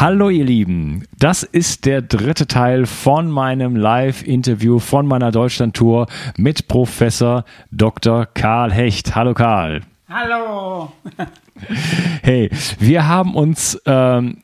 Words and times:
Hallo 0.00 0.30
ihr 0.30 0.44
Lieben, 0.44 1.06
das 1.18 1.42
ist 1.42 1.84
der 1.84 2.02
dritte 2.02 2.46
Teil 2.46 2.86
von 2.86 3.30
meinem 3.30 3.76
Live-Interview 3.76 4.78
von 4.78 5.06
meiner 5.06 5.30
Deutschland-Tour 5.30 6.06
mit 6.36 6.66
Professor 6.66 7.44
Dr. 7.70 8.26
Karl 8.26 8.72
Hecht. 8.72 9.14
Hallo 9.14 9.34
Karl. 9.34 9.82
Hallo. 10.08 10.92
Hey, 12.22 12.50
wir 12.80 13.06
haben 13.06 13.36
uns 13.36 13.80
ähm, 13.86 14.38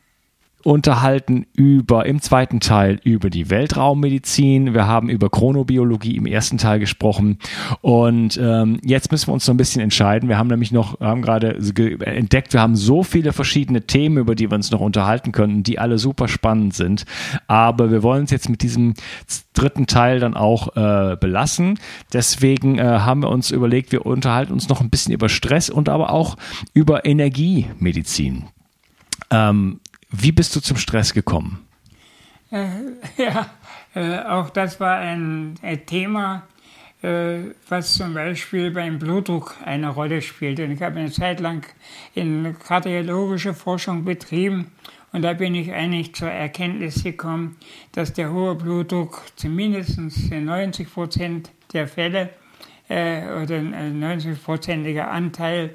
unterhalten 0.64 1.47
über 1.55 2.06
im 2.06 2.20
zweiten 2.20 2.61
Teil 2.61 3.01
über 3.05 3.31
die 3.31 3.48
Weltraummedizin. 3.48 4.75
Wir 4.75 4.87
haben 4.87 5.09
über 5.09 5.31
Chronobiologie 5.31 6.17
im 6.17 6.27
ersten 6.27 6.59
Teil 6.59 6.81
gesprochen. 6.81 7.39
Und 7.81 8.39
ähm, 8.42 8.81
jetzt 8.83 9.12
müssen 9.12 9.28
wir 9.28 9.34
uns 9.34 9.45
so 9.45 9.53
ein 9.53 9.56
bisschen 9.56 9.81
entscheiden. 9.81 10.28
Wir 10.28 10.37
haben 10.37 10.48
nämlich 10.48 10.73
noch, 10.73 11.00
haben 11.00 11.23
gerade 11.23 11.59
entdeckt, 12.05 12.53
wir 12.53 12.61
haben 12.61 12.77
so 12.77 13.03
viele 13.03 13.33
verschiedene 13.33 13.83
Themen, 13.83 14.19
über 14.19 14.34
die 14.34 14.50
wir 14.50 14.56
uns 14.56 14.70
noch 14.70 14.81
unterhalten 14.81 15.33
könnten, 15.33 15.62
die 15.62 15.78
alle 15.78 15.98
super 15.98 16.27
spannend 16.27 16.75
sind. 16.75 17.05
Aber 17.47 17.91
wir 17.91 18.03
wollen 18.03 18.25
es 18.25 18.31
jetzt 18.31 18.48
mit 18.48 18.62
diesem 18.62 18.95
dritten 19.55 19.87
Teil 19.87 20.19
dann 20.19 20.34
auch 20.34 20.77
äh, 20.77 21.17
belassen. 21.17 21.78
Deswegen 22.12 22.78
äh, 22.78 22.83
haben 22.83 23.22
wir 23.22 23.31
uns 23.31 23.50
überlegt, 23.50 23.93
wir 23.93 24.06
unterhalten 24.06 24.53
uns 24.53 24.69
noch 24.69 24.81
ein 24.81 24.91
bisschen 24.91 25.15
über 25.15 25.28
Stress 25.28 25.70
und 25.70 25.89
aber 25.89 26.11
auch 26.11 26.37
über 26.75 27.05
Energiemedizin. 27.05 28.45
Ähm, 29.31 29.81
wie 30.11 30.33
bist 30.33 30.55
du 30.56 30.61
zum 30.61 30.77
Stress 30.77 31.12
gekommen? 31.14 31.66
Äh, 32.50 32.66
ja, 33.16 33.50
äh, 33.94 34.21
auch 34.21 34.50
das 34.50 34.81
war 34.81 34.99
ein, 34.99 35.55
ein 35.62 35.87
Thema, 35.87 36.47
äh, 37.03 37.38
was 37.69 37.94
zum 37.94 38.15
Beispiel 38.15 38.71
beim 38.71 38.99
Blutdruck 38.99 39.56
eine 39.65 39.91
Rolle 39.91 40.22
spielt. 40.22 40.60
Und 40.60 40.72
ich 40.72 40.82
habe 40.82 40.99
eine 40.99 41.10
Zeit 41.10 41.41
lang 41.41 41.66
in 42.15 42.56
kardiologische 42.59 43.55
Forschung 43.55 44.05
betrieben 44.05 44.72
und 45.12 45.22
da 45.22 45.32
bin 45.32 45.55
ich 45.55 45.72
eigentlich 45.72 46.15
zur 46.15 46.31
Erkenntnis 46.31 47.03
gekommen, 47.03 47.56
dass 47.93 48.12
der 48.12 48.31
hohe 48.31 48.55
Blutdruck 48.55 49.22
zumindest 49.37 49.99
in 50.31 50.44
90 50.44 50.93
Prozent 50.93 51.50
der 51.72 51.88
Fälle 51.88 52.31
äh, 52.88 53.22
oder 53.43 53.56
ein 53.56 54.03
90-prozentiger 54.03 55.09
Anteil 55.09 55.75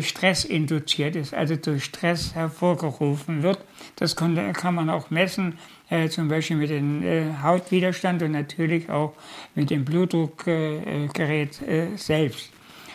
Stress 0.00 0.44
induziert 0.44 1.14
ist, 1.14 1.32
also 1.32 1.54
durch 1.54 1.84
Stress 1.84 2.34
hervorgerufen 2.34 3.42
wird. 3.42 3.58
Das 3.94 4.16
kann 4.16 4.74
man 4.74 4.90
auch 4.90 5.10
messen, 5.10 5.58
äh, 5.88 6.08
zum 6.08 6.28
Beispiel 6.28 6.56
mit 6.56 6.70
dem 6.70 7.02
äh, 7.04 7.26
Hautwiderstand 7.42 8.22
und 8.22 8.32
natürlich 8.32 8.90
auch 8.90 9.14
mit 9.54 9.70
dem 9.70 9.84
Blutdruckgerät 9.84 11.62
äh, 11.62 11.96
selbst. 11.96 12.50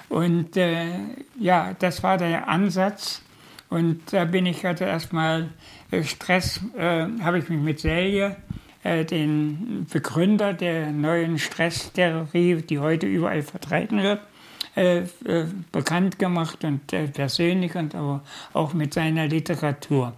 Und 0.09 0.57
äh, 0.57 0.87
ja, 1.39 1.73
das 1.79 2.03
war 2.03 2.17
der 2.17 2.49
Ansatz. 2.49 3.21
Und 3.69 4.01
da 4.11 4.25
bin 4.25 4.45
ich 4.45 4.67
also 4.67 4.83
erstmal 4.83 5.51
äh, 5.91 6.03
Stress, 6.03 6.59
habe 6.77 7.39
ich 7.39 7.47
mich 7.47 7.61
mit 7.61 7.79
Selje 7.79 8.35
den 8.83 9.85
Begründer 9.93 10.53
der 10.53 10.91
neuen 10.91 11.37
Stresstheorie, 11.37 12.63
die 12.63 12.79
heute 12.79 13.05
überall 13.05 13.43
vertreten 13.43 14.01
wird, 14.01 14.21
äh, 14.75 14.99
äh, 14.99 15.45
bekannt 15.71 16.19
gemacht 16.19 16.63
und 16.63 16.93
äh, 16.93 17.07
persönlich 17.07 17.75
und 17.75 17.95
aber 17.95 18.21
auch 18.53 18.73
mit 18.73 18.93
seiner 18.93 19.27
Literatur. 19.27 20.13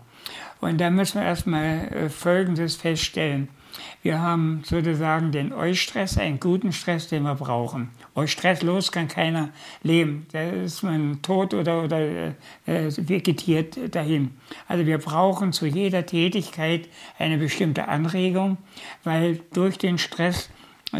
Und 0.61 0.79
da 0.79 0.89
müssen 0.89 1.19
wir 1.19 1.27
erstmal 1.27 1.87
äh, 1.87 2.09
Folgendes 2.09 2.75
feststellen. 2.75 3.49
Wir 4.03 4.19
haben 4.19 4.61
sozusagen 4.65 5.31
den 5.31 5.53
Eustress, 5.53 6.17
einen 6.17 6.39
guten 6.39 6.71
Stress, 6.71 7.07
den 7.07 7.23
wir 7.23 7.35
brauchen. 7.35 7.89
Stresslos 8.25 8.91
kann 8.91 9.07
keiner 9.07 9.49
leben. 9.81 10.27
Da 10.31 10.41
ist 10.49 10.83
man 10.83 11.21
tot 11.21 11.53
oder, 11.53 11.83
oder 11.83 11.99
äh, 11.99 12.33
vegetiert 12.97 13.95
dahin. 13.95 14.31
Also 14.67 14.85
wir 14.85 14.99
brauchen 14.99 15.53
zu 15.53 15.65
jeder 15.65 16.05
Tätigkeit 16.05 16.87
eine 17.17 17.37
bestimmte 17.37 17.87
Anregung, 17.87 18.57
weil 19.03 19.39
durch 19.53 19.77
den 19.77 19.97
Stress 19.97 20.49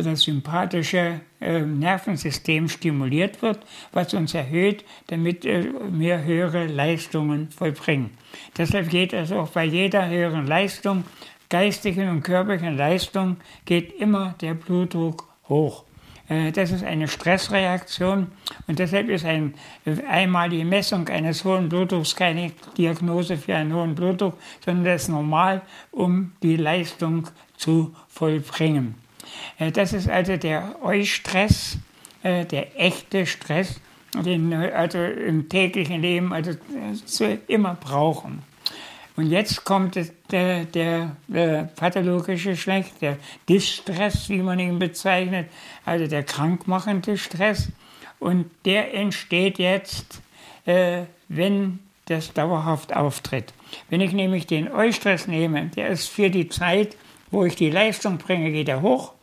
das 0.01 0.21
sympathische 0.21 1.21
äh, 1.39 1.61
Nervensystem 1.61 2.67
stimuliert 2.67 3.41
wird, 3.41 3.59
was 3.91 4.13
uns 4.13 4.33
erhöht, 4.33 4.83
damit 5.07 5.45
äh, 5.45 5.65
wir 5.91 6.23
höhere 6.23 6.65
Leistungen 6.65 7.51
vollbringen. 7.51 8.11
Deshalb 8.57 8.89
geht 8.89 9.13
es 9.13 9.31
auch 9.31 9.49
bei 9.49 9.65
jeder 9.65 10.09
höheren 10.09 10.47
Leistung, 10.47 11.03
geistigen 11.49 12.09
und 12.09 12.23
körperlichen 12.23 12.75
Leistung, 12.75 13.37
geht 13.65 13.93
immer 13.99 14.33
der 14.41 14.55
Blutdruck 14.55 15.27
hoch. 15.47 15.83
Äh, 16.27 16.51
das 16.51 16.71
ist 16.71 16.83
eine 16.83 17.07
Stressreaktion 17.07 18.31
und 18.67 18.79
deshalb 18.79 19.09
ist 19.09 19.25
ein, 19.25 19.53
einmalige 20.09 20.65
Messung 20.65 21.07
eines 21.09 21.43
hohen 21.45 21.69
Blutdrucks 21.69 22.15
keine 22.15 22.51
Diagnose 22.77 23.37
für 23.37 23.55
einen 23.55 23.73
hohen 23.73 23.93
Blutdruck, 23.93 24.37
sondern 24.65 24.85
das 24.85 25.03
ist 25.03 25.09
normal, 25.09 25.61
um 25.91 26.31
die 26.41 26.55
Leistung 26.55 27.27
zu 27.57 27.93
vollbringen. 28.07 29.02
Äh, 29.59 29.71
das 29.71 29.93
ist 29.93 30.09
also 30.09 30.37
der 30.37 30.75
Eustress, 30.83 31.77
äh, 32.23 32.45
der 32.45 32.79
echte 32.79 33.25
Stress, 33.25 33.79
den 34.13 34.49
wir 34.49 34.77
also 34.77 34.99
im 34.99 35.49
täglichen 35.49 36.01
Leben 36.01 36.33
also 36.33 36.51
immer 37.47 37.75
brauchen. 37.75 38.43
Und 39.15 39.27
jetzt 39.27 39.63
kommt 39.63 39.95
der, 40.31 40.65
der, 40.65 41.15
der 41.27 41.63
pathologische 41.75 42.57
Schlecht, 42.57 43.01
der 43.01 43.17
Distress, 43.47 44.27
wie 44.29 44.41
man 44.41 44.59
ihn 44.59 44.79
bezeichnet, 44.79 45.49
also 45.85 46.07
der 46.07 46.23
krankmachende 46.23 47.17
Stress. 47.17 47.69
Und 48.19 48.49
der 48.65 48.93
entsteht 48.93 49.59
jetzt, 49.59 50.21
äh, 50.65 51.03
wenn 51.27 51.79
das 52.05 52.33
dauerhaft 52.33 52.95
auftritt. 52.95 53.53
Wenn 53.89 54.01
ich 54.01 54.13
nämlich 54.13 54.47
den 54.47 54.71
Eustress 54.71 55.27
nehme, 55.27 55.67
der 55.75 55.89
ist 55.89 56.07
für 56.07 56.29
die 56.29 56.49
Zeit, 56.49 56.97
wo 57.31 57.45
ich 57.45 57.55
die 57.55 57.69
Leistung 57.69 58.17
bringe, 58.17 58.51
geht 58.51 58.69
er 58.69 58.81
hoch. 58.81 59.13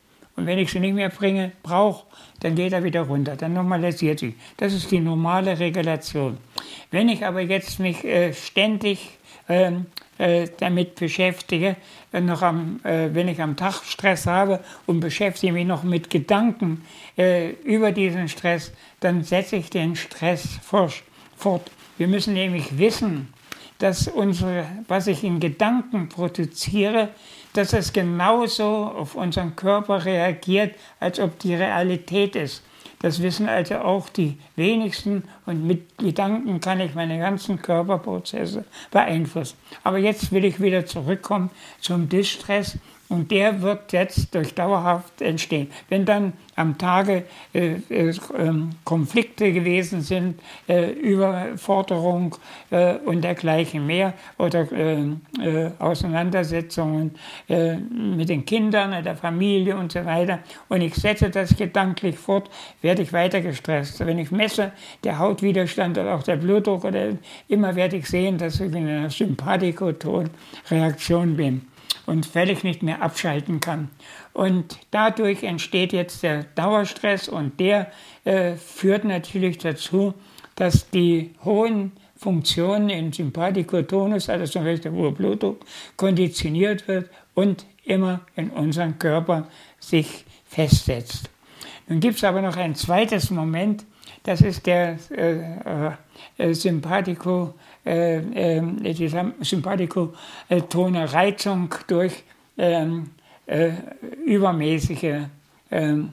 Und 0.40 0.46
wenn 0.46 0.58
ich 0.58 0.70
sie 0.70 0.80
nicht 0.80 0.94
mehr 0.94 1.10
bringe, 1.10 1.52
brauche, 1.62 2.06
dann 2.40 2.54
geht 2.54 2.72
er 2.72 2.82
wieder 2.82 3.02
runter, 3.02 3.36
dann 3.36 3.52
normalisiert 3.52 4.20
sich. 4.20 4.34
Das 4.56 4.72
ist 4.72 4.90
die 4.90 4.98
normale 4.98 5.58
Regulation. 5.58 6.38
Wenn 6.90 7.10
ich 7.10 7.26
aber 7.26 7.42
jetzt 7.42 7.78
mich 7.78 8.02
äh, 8.06 8.32
ständig 8.32 9.18
ähm, 9.50 9.84
äh, 10.16 10.48
damit 10.58 10.94
beschäftige, 10.94 11.76
äh, 12.10 12.22
noch 12.22 12.40
am, 12.40 12.80
äh, 12.84 13.10
wenn 13.12 13.28
ich 13.28 13.42
am 13.42 13.54
Tag 13.54 13.84
Stress 13.84 14.26
habe 14.26 14.60
und 14.86 15.00
beschäftige 15.00 15.52
mich 15.52 15.66
noch 15.66 15.82
mit 15.82 16.08
Gedanken 16.08 16.86
äh, 17.18 17.50
über 17.62 17.92
diesen 17.92 18.26
Stress, 18.30 18.72
dann 19.00 19.22
setze 19.22 19.56
ich 19.56 19.68
den 19.68 19.94
Stress 19.94 20.58
fort. 20.62 21.70
Wir 21.98 22.08
müssen 22.08 22.32
nämlich 22.32 22.78
wissen, 22.78 23.28
dass 23.78 24.08
unsere, 24.08 24.64
was 24.88 25.06
ich 25.06 25.22
in 25.22 25.38
Gedanken 25.38 26.08
produziere, 26.08 27.10
dass 27.52 27.72
es 27.72 27.92
genauso 27.92 28.64
auf 28.66 29.14
unseren 29.14 29.56
Körper 29.56 30.04
reagiert, 30.04 30.74
als 30.98 31.18
ob 31.18 31.38
die 31.38 31.54
Realität 31.54 32.36
ist. 32.36 32.62
Das 33.02 33.22
wissen 33.22 33.48
also 33.48 33.76
auch 33.76 34.10
die 34.10 34.36
wenigsten 34.56 35.24
und 35.46 35.66
mit 35.66 35.96
Gedanken 35.96 36.60
kann 36.60 36.80
ich 36.80 36.94
meine 36.94 37.18
ganzen 37.18 37.60
Körperprozesse 37.62 38.64
beeinflussen. 38.90 39.56
Aber 39.82 39.96
jetzt 39.96 40.32
will 40.32 40.44
ich 40.44 40.60
wieder 40.60 40.84
zurückkommen 40.84 41.50
zum 41.80 42.10
Distress 42.10 42.76
und 43.10 43.30
der 43.30 43.60
wird 43.60 43.92
jetzt 43.92 44.34
durch 44.34 44.54
dauerhaft 44.54 45.20
entstehen. 45.20 45.68
Wenn 45.88 46.06
dann 46.06 46.32
am 46.54 46.78
Tage 46.78 47.24
äh, 47.52 47.72
äh, 47.90 48.14
ähm, 48.38 48.70
Konflikte 48.84 49.52
gewesen 49.52 50.00
sind, 50.02 50.38
äh, 50.68 50.92
Überforderung 50.92 52.36
äh, 52.70 52.98
und 52.98 53.22
dergleichen 53.22 53.84
mehr 53.84 54.14
oder 54.38 54.70
äh, 54.70 55.08
äh, 55.40 55.72
Auseinandersetzungen 55.78 57.16
mit 57.48 58.28
den 58.28 58.44
Kindern, 58.44 59.02
der 59.02 59.16
Familie 59.16 59.76
und 59.76 59.90
so 59.92 60.04
weiter 60.04 60.38
und 60.68 60.82
ich 60.82 60.94
setze 60.94 61.30
das 61.30 61.56
gedanklich 61.56 62.16
fort, 62.16 62.48
werde 62.80 63.02
ich 63.02 63.12
weiter 63.12 63.40
gestresst. 63.40 63.98
Wenn 64.06 64.18
ich 64.18 64.30
messe, 64.30 64.70
der 65.02 65.18
Hautwiderstand 65.18 65.98
oder 65.98 66.14
auch 66.14 66.22
der 66.22 66.36
Blutdruck 66.36 66.84
oder 66.84 67.08
immer 67.48 67.74
werde 67.74 67.96
ich 67.96 68.06
sehen, 68.06 68.38
dass 68.38 68.60
ich 68.60 68.72
in 68.72 68.86
einer 68.86 69.10
Sympathikoton-Reaktion 69.10 71.36
bin 71.36 71.69
und 72.10 72.26
völlig 72.26 72.64
nicht 72.64 72.82
mehr 72.82 73.02
abschalten 73.02 73.60
kann. 73.60 73.88
Und 74.32 74.78
dadurch 74.90 75.44
entsteht 75.44 75.92
jetzt 75.92 76.24
der 76.24 76.42
Dauerstress 76.42 77.28
und 77.28 77.60
der 77.60 77.90
äh, 78.24 78.56
führt 78.56 79.04
natürlich 79.04 79.58
dazu, 79.58 80.14
dass 80.56 80.90
die 80.90 81.30
hohen 81.44 81.92
Funktionen 82.16 82.90
im 82.90 83.12
Sympathikotonus, 83.12 84.28
also 84.28 84.44
zum 84.44 84.64
Beispiel 84.64 84.90
der 84.90 84.92
hohe 84.92 85.12
Blutdruck, 85.12 85.64
konditioniert 85.96 86.88
wird 86.88 87.08
und 87.34 87.64
immer 87.84 88.20
in 88.34 88.50
unserem 88.50 88.98
Körper 88.98 89.48
sich 89.78 90.24
festsetzt. 90.44 91.30
Nun 91.88 92.00
gibt 92.00 92.16
es 92.16 92.24
aber 92.24 92.42
noch 92.42 92.56
ein 92.56 92.74
zweites 92.74 93.30
Moment, 93.30 93.86
das 94.22 94.40
ist 94.40 94.66
der 94.66 94.98
äh, 95.10 95.92
äh, 96.36 96.54
Sympathiko 96.54 97.54
äh, 97.84 98.18
äh, 98.18 98.92
die 98.94 99.08
Sympathikotone 99.40 101.12
Reizung 101.12 101.74
durch 101.86 102.24
ähm, 102.58 103.10
äh, 103.46 103.70
übermäßige 104.26 105.22
ähm, 105.70 106.12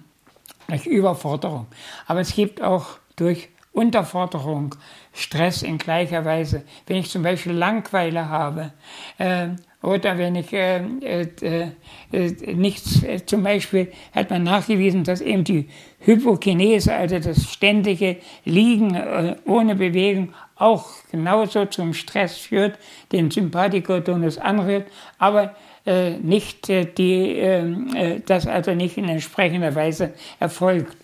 durch 0.67 0.85
Überforderung. 0.85 1.67
Aber 2.05 2.21
es 2.21 2.33
gibt 2.33 2.61
auch 2.61 2.99
durch 3.15 3.49
Unterforderung 3.71 4.75
Stress 5.13 5.61
in 5.61 5.77
gleicher 5.77 6.25
Weise. 6.25 6.63
Wenn 6.85 6.97
ich 6.97 7.09
zum 7.09 7.23
Beispiel 7.23 7.53
Langweile 7.53 8.27
habe, 8.29 8.71
äh, 9.17 9.49
oder 9.83 10.17
wenn 10.17 10.35
ich 10.35 10.51
äh, 10.53 10.83
äh, 11.01 11.71
äh, 12.11 12.53
nichts, 12.53 13.03
äh, 13.03 13.23
zum 13.25 13.43
Beispiel 13.43 13.91
hat 14.13 14.29
man 14.29 14.43
nachgewiesen, 14.43 15.03
dass 15.03 15.21
eben 15.21 15.43
die 15.43 15.69
Hypokinese, 15.99 16.93
also 16.93 17.19
das 17.19 17.51
ständige 17.51 18.17
Liegen 18.45 18.95
äh, 18.95 19.35
ohne 19.45 19.75
Bewegung, 19.75 20.33
auch 20.55 20.87
genauso 21.11 21.65
zum 21.65 21.93
Stress 21.93 22.37
führt, 22.37 22.77
den 23.11 23.29
Sympathikotonus 23.29 24.37
anrührt, 24.37 24.87
aber 25.17 25.55
äh, 25.85 26.11
nicht 26.11 26.67
die, 26.67 27.37
ähm, 27.37 28.21
das 28.25 28.47
also 28.47 28.73
nicht 28.73 28.97
in 28.97 29.07
entsprechender 29.07 29.73
Weise 29.75 30.13
erfolgt. 30.39 30.97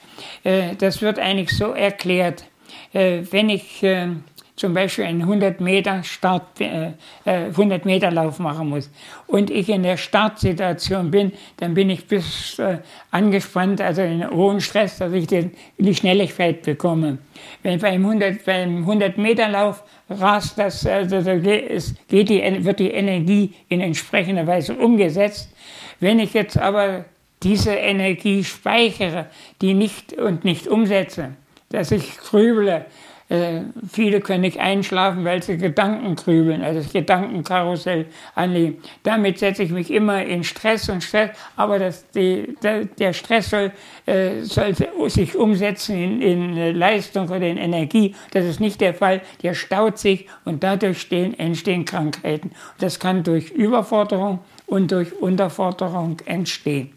das 0.43 1.01
wird 1.01 1.17
eigentlich 1.17 1.49
so 1.57 1.71
erklärt, 1.71 2.45
wenn 2.91 3.49
ich 3.49 3.81
ähm, 3.81 4.23
zum 4.55 4.73
Beispiel 4.73 5.05
einen 5.05 5.21
100 5.21 5.61
Meter 5.61 6.03
Start, 6.03 6.61
äh, 6.61 6.91
100 7.25 7.85
äh, 7.85 7.88
Meter 7.88 8.11
Lauf 8.11 8.39
machen 8.39 8.69
muss 8.69 8.89
und 9.25 9.50
ich 9.50 9.69
in 9.69 9.83
der 9.83 9.97
Startsituation 9.97 11.09
bin, 11.09 11.31
dann 11.57 11.73
bin 11.73 11.89
ich 11.89 12.07
bis 12.07 12.59
äh, 12.59 12.77
angespannt, 13.09 13.81
also 13.81 14.03
in 14.03 14.29
hohen 14.29 14.61
Stress, 14.61 15.00
dass 15.00 15.11
ich 15.13 15.27
den, 15.27 15.51
die 15.77 15.95
Schnelligkeit 15.95 16.61
bekomme. 16.61 17.17
Wenn 17.63 17.79
beim 17.79 18.05
100, 18.05 18.45
beim 18.45 18.77
100 18.77 19.17
Meter 19.17 19.50
Lauf 19.50 19.83
rast 20.09 20.59
das, 20.59 20.85
also 20.85 21.21
da 21.21 21.35
geht 21.35 22.29
die, 22.29 22.63
wird 22.63 22.79
die 22.79 22.91
Energie 22.91 23.53
in 23.69 23.81
entsprechender 23.81 24.45
Weise 24.45 24.75
umgesetzt. 24.75 25.50
Wenn 26.00 26.19
ich 26.19 26.33
jetzt 26.33 26.57
aber 26.57 27.05
diese 27.41 27.73
Energie 27.73 28.44
speichere, 28.44 29.27
die 29.61 29.73
nicht 29.73 30.13
und 30.13 30.45
nicht 30.45 30.67
umsetze, 30.67 31.31
dass 31.69 31.91
ich 31.91 32.17
grüble, 32.17 32.85
äh, 33.29 33.61
viele 33.91 34.21
können 34.21 34.41
nicht 34.41 34.59
einschlafen, 34.59 35.23
weil 35.25 35.41
sie 35.41 35.57
Gedanken 35.57 36.15
grübeln, 36.15 36.61
also 36.61 36.81
das 36.81 36.91
Gedankenkarussell 36.91 38.07
anlegen. 38.35 38.77
Damit 39.03 39.39
setze 39.39 39.63
ich 39.63 39.71
mich 39.71 39.91
immer 39.91 40.23
in 40.23 40.43
Stress 40.43 40.89
und 40.89 41.03
Stress, 41.03 41.31
aber 41.55 41.79
das, 41.79 42.09
die, 42.11 42.55
der, 42.61 42.85
der, 42.85 43.13
Stress 43.13 43.49
soll, 43.49 43.71
äh, 44.05 44.41
soll 44.41 44.75
sich 45.09 45.35
umsetzen 45.35 45.95
in, 45.95 46.21
in, 46.21 46.75
Leistung 46.75 47.25
oder 47.25 47.47
in 47.47 47.57
Energie. 47.57 48.15
Das 48.31 48.45
ist 48.45 48.59
nicht 48.59 48.81
der 48.81 48.93
Fall. 48.93 49.21
Der 49.41 49.53
staut 49.53 49.97
sich 49.97 50.27
und 50.45 50.63
dadurch 50.63 50.99
stehen, 50.99 51.37
entstehen 51.37 51.85
Krankheiten. 51.85 52.51
Das 52.79 52.99
kann 52.99 53.23
durch 53.23 53.51
Überforderung 53.51 54.39
und 54.65 54.91
durch 54.91 55.13
Unterforderung 55.13 56.17
entstehen. 56.25 56.91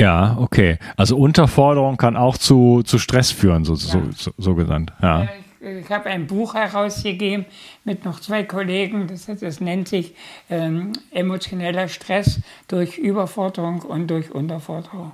Ja, 0.00 0.36
okay. 0.38 0.78
Also 0.96 1.16
Unterforderung 1.16 1.96
kann 1.96 2.16
auch 2.16 2.38
zu, 2.38 2.82
zu 2.84 2.98
Stress 2.98 3.32
führen, 3.32 3.64
so, 3.64 3.74
ja. 3.74 4.04
so, 4.14 4.30
so, 4.38 4.54
genannt. 4.54 4.92
Ja. 5.02 5.24
Ich, 5.60 5.84
ich 5.84 5.90
habe 5.90 6.08
ein 6.08 6.26
Buch 6.28 6.54
herausgegeben 6.54 7.46
mit 7.84 8.04
noch 8.04 8.20
zwei 8.20 8.44
Kollegen, 8.44 9.08
das, 9.08 9.26
das 9.26 9.60
nennt 9.60 9.88
sich 9.88 10.14
ähm, 10.50 10.92
emotioneller 11.10 11.88
Stress 11.88 12.40
durch 12.68 12.96
Überforderung 12.96 13.82
und 13.82 14.08
durch 14.08 14.30
Unterforderung. 14.30 15.12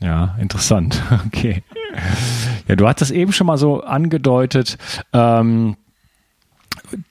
Ja, 0.00 0.36
interessant. 0.40 1.02
Okay. 1.26 1.62
Ja, 2.68 2.76
du 2.76 2.88
hattest 2.88 3.10
eben 3.10 3.32
schon 3.32 3.46
mal 3.46 3.56
so 3.56 3.82
angedeutet, 3.82 4.76
ähm, 5.12 5.76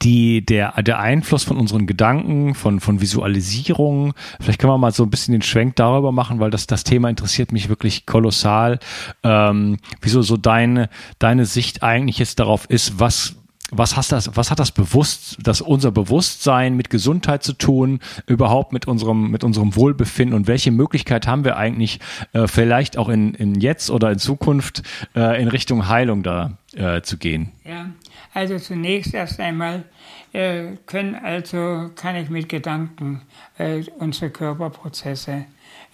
die, 0.02 0.46
der, 0.46 0.82
der 0.82 1.00
Einfluss 1.00 1.44
von 1.44 1.58
unseren 1.58 1.88
Gedanken, 1.88 2.56
von, 2.56 2.80
von 2.80 3.02
Visualisierung. 3.02 4.14
Vielleicht 4.40 4.60
können 4.60 4.74
wir 4.74 4.78
mal 4.78 4.92
so 4.92 5.04
ein 5.04 5.10
bisschen 5.10 5.34
den 5.34 5.42
Schwenk 5.42 5.76
darüber 5.76 6.12
machen, 6.12 6.40
weil 6.40 6.52
das, 6.52 6.68
das 6.68 6.84
Thema 6.84 7.10
interessiert 7.10 7.52
mich 7.52 7.70
wirklich 7.70 8.06
kolossal. 8.06 8.80
Ähm, 9.24 9.78
wieso 10.02 10.22
so 10.22 10.38
deine, 10.38 10.90
deine 11.20 11.46
Sicht 11.46 11.84
eigentlich 11.84 12.20
jetzt 12.20 12.40
darauf 12.40 12.66
ist, 12.70 13.00
was, 13.00 13.36
was, 13.72 13.98
hast 13.98 14.12
das, 14.12 14.36
was 14.36 14.52
hat 14.52 14.60
das 14.60 14.72
bewusst, 14.72 15.38
das 15.42 15.62
unser 15.62 15.92
Bewusstsein 15.92 16.76
mit 16.76 16.90
Gesundheit 16.90 17.44
zu 17.44 17.54
tun, 17.54 18.00
überhaupt 18.28 18.74
mit 18.74 18.88
unserem, 18.88 19.32
mit 19.32 19.44
unserem 19.44 19.76
Wohlbefinden 19.76 20.36
und 20.36 20.48
welche 20.48 20.72
Möglichkeit 20.72 21.28
haben 21.28 21.44
wir 21.44 21.58
eigentlich 21.58 22.00
äh, 22.34 22.48
vielleicht 22.48 22.98
auch 22.98 23.10
in, 23.10 23.34
in 23.34 23.56
jetzt 23.56 23.90
oder 23.90 24.12
in 24.12 24.20
Zukunft 24.20 24.84
äh, 25.16 25.42
in 25.42 25.48
Richtung 25.48 25.88
Heilung 25.88 26.24
da 26.24 26.58
äh, 26.74 27.02
zu 27.02 27.18
gehen? 27.18 27.52
Ja, 27.64 27.88
also 28.36 28.60
zunächst 28.60 29.14
erst 29.14 29.40
einmal 29.40 29.86
äh, 30.34 30.76
können 30.86 31.16
also, 31.16 31.90
kann 31.96 32.18
ich 32.18 32.30
mit 32.30 32.50
Gedanken 32.50 33.22
äh, 33.58 33.82
unsere 33.98 34.30
Körperprozesse 34.30 35.46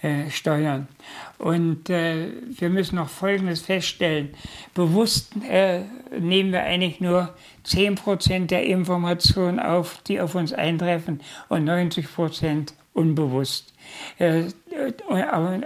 äh, 0.02 0.28
steuern. 0.28 0.88
Und 1.38 1.88
äh, 1.88 2.32
wir 2.58 2.68
müssen 2.68 2.96
noch 2.96 3.08
Folgendes 3.08 3.62
feststellen. 3.62 4.30
Bewusst 4.74 5.34
äh, 5.48 5.82
nehmen 6.18 6.50
wir 6.50 6.64
eigentlich 6.64 7.00
nur 7.00 7.32
10% 7.64 8.46
der 8.46 8.66
Informationen 8.66 9.60
auf, 9.60 10.02
die 10.08 10.20
auf 10.20 10.34
uns 10.34 10.52
eintreffen 10.52 11.20
und 11.48 11.68
90% 11.68 12.72
unbewusst. 12.92 13.72
Äh, 14.18 14.46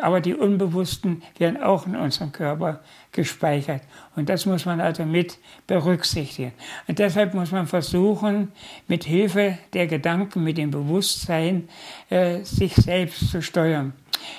aber 0.03 0.21
die 0.21 0.35
Unbewussten 0.35 1.23
werden 1.39 1.63
auch 1.63 1.87
in 1.87 1.97
unserem 1.97 2.33
Körper 2.33 2.81
gespeichert. 3.17 3.83
Und 4.15 4.29
das 4.29 4.47
muss 4.47 4.65
man 4.65 4.81
also 4.81 5.05
mit 5.05 5.39
berücksichtigen. 5.67 6.53
Und 6.87 7.01
deshalb 7.01 7.35
muss 7.35 7.51
man 7.51 7.67
versuchen, 7.67 8.53
mit 8.87 9.03
Hilfe 9.05 9.59
der 9.73 9.89
Gedanken, 9.89 10.45
mit 10.45 10.59
dem 10.59 10.71
Bewusstsein, 10.71 11.69
äh, 12.09 12.45
sich 12.45 12.75
selbst 12.77 13.31
zu 13.31 13.43
steuern. 13.43 13.93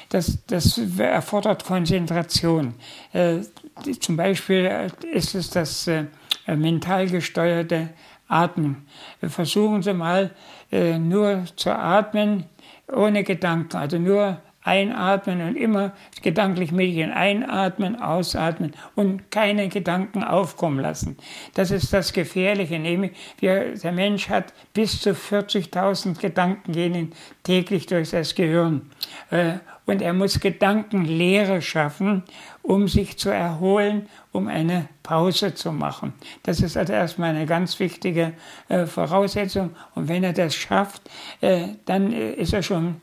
Das, 0.09 0.39
das 0.47 0.77
erfordert 0.97 1.65
Konzentration. 1.65 2.75
Äh, 3.11 3.39
zum 3.99 4.15
Beispiel 4.15 4.89
ist 5.11 5.35
es 5.35 5.49
das 5.49 5.87
äh, 5.87 6.05
mental 6.47 7.07
gesteuerte 7.07 7.89
Atmen. 8.27 8.87
Versuchen 9.21 9.81
Sie 9.81 9.93
mal 9.93 10.31
äh, 10.71 10.97
nur 10.97 11.45
zu 11.55 11.71
atmen 11.71 12.45
ohne 12.91 13.23
Gedanken, 13.23 13.75
also 13.77 13.97
nur 13.97 14.41
einatmen 14.67 15.41
und 15.41 15.55
immer 15.55 15.93
gedanklich 16.21 16.71
Medien 16.71 17.11
einatmen, 17.11 17.99
ausatmen 17.99 18.73
und 18.95 19.31
keine 19.31 19.69
Gedanken 19.69 20.23
aufkommen 20.23 20.79
lassen. 20.79 21.17
Das 21.53 21.71
ist 21.71 21.93
das 21.93 22.11
Gefährliche, 22.11 22.77
nämlich 22.77 23.13
wir, 23.39 23.75
der 23.75 23.91
Mensch 23.93 24.29
hat 24.29 24.53
bis 24.73 24.99
zu 24.99 25.11
40.000 25.11 26.19
Gedanken 26.19 26.73
gehen 26.73 27.13
täglich 27.43 27.85
durch 27.85 28.11
das 28.11 28.35
Gehirn. 28.35 28.81
Äh, 29.31 29.53
und 29.85 30.01
er 30.01 30.11
muss 30.11 30.41
Gedankenlehre 30.41 31.61
schaffen, 31.61 32.23
um 32.61 32.89
sich 32.89 33.17
zu 33.17 33.29
erholen, 33.29 34.09
um 34.33 34.49
eine 34.49 34.89
Pause 35.01 35.53
zu 35.53 35.71
machen. 35.71 36.13
Das 36.43 36.59
ist 36.59 36.75
also 36.75 36.91
erstmal 36.91 37.29
eine 37.29 37.45
ganz 37.45 37.79
wichtige 37.79 38.33
äh, 38.67 38.85
Voraussetzung. 38.85 39.73
Und 39.95 40.09
wenn 40.09 40.25
er 40.25 40.33
das 40.33 40.55
schafft, 40.55 41.09
äh, 41.39 41.69
dann 41.85 42.11
ist 42.11 42.51
er 42.51 42.63
schon 42.63 42.99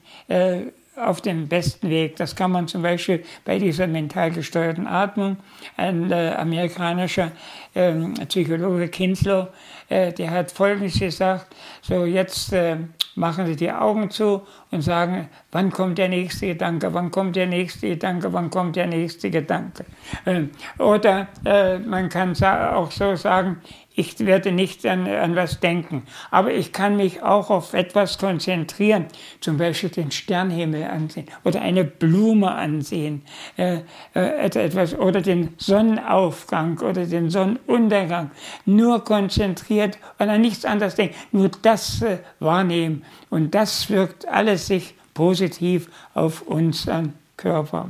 auf 0.97 1.21
dem 1.21 1.49
besten 1.49 1.91
Weg. 1.91 2.17
Das 2.17 2.37
kann 2.37 2.53
man 2.53 2.69
zum 2.69 2.83
Beispiel 2.83 3.25
bei 3.45 3.59
dieser 3.59 3.87
mental 3.87 4.31
gesteuerten 4.31 4.87
Atmung. 4.87 5.39
Ein 5.77 6.11
äh, 6.11 6.35
amerikanischer 6.37 7.33
ähm, 7.75 8.15
Psychologe 8.29 8.89
Kinslow, 8.89 9.49
äh, 9.89 10.13
der 10.13 10.31
hat 10.31 10.53
Folgendes 10.53 10.99
gesagt, 10.99 11.55
so 11.83 12.05
jetzt 12.05 12.53
äh, 12.53 12.77
machen 13.17 13.47
Sie 13.47 13.57
die 13.57 13.71
Augen 13.71 14.11
zu 14.11 14.43
und 14.71 14.83
sagen, 14.83 15.29
wann 15.53 15.71
kommt 15.71 15.99
der 15.99 16.09
nächste 16.09 16.49
Gedanke, 16.49 16.93
wann 16.95 17.11
kommt 17.11 17.37
der 17.37 17.47
nächste 17.47 17.89
Gedanke, 17.89 18.33
wann 18.33 18.51
kommt 18.51 18.77
der 18.77 18.87
nächste 18.87 19.31
Gedanke. 19.31 19.85
Ähm, 20.27 20.51
oder 20.79 21.29
äh, 21.45 21.79
man 21.79 22.09
kann 22.09 22.35
auch 22.43 22.91
so 22.91 23.17
sagen, 23.17 23.61
ich 23.97 24.19
werde 24.19 24.51
nicht 24.51 24.85
an, 24.87 25.07
an 25.07 25.37
was 25.37 25.61
denken. 25.61 26.03
Aber 26.31 26.53
ich 26.53 26.73
kann 26.73 26.97
mich 26.97 27.23
auch 27.23 27.49
auf 27.51 27.75
etwas 27.75 28.19
konzentrieren, 28.19 29.07
zum 29.41 29.57
Beispiel 29.57 29.91
den 29.91 30.11
Sternhimmel 30.11 30.85
ansehen 30.85 31.27
oder 31.45 31.63
eine 31.63 31.85
Blume 31.85 32.51
ansehen 32.51 33.23
äh, 33.57 33.81
äh, 34.15 34.47
etwas, 34.47 34.99
oder 34.99 35.21
den 35.21 35.55
Sonnenaufgang 35.59 36.81
oder 36.81 37.07
den 37.07 37.31
Sonnenuntergang. 37.31 38.33
Nur 38.67 39.05
konzentriert 39.05 39.99
und 40.19 40.29
an 40.29 40.41
nichts 40.41 40.65
anderes 40.65 40.97
denken, 40.97 41.15
nur 41.31 41.51
das 41.63 42.03
äh, 42.03 42.19
wahrnehmen. 42.41 43.05
Und 43.31 43.55
das 43.55 43.89
wirkt 43.91 44.27
alles 44.27 44.67
sich 44.67 44.95
positiv 45.15 45.89
auf 46.15 46.43
unseren 46.43 47.15
Körper. 47.37 47.89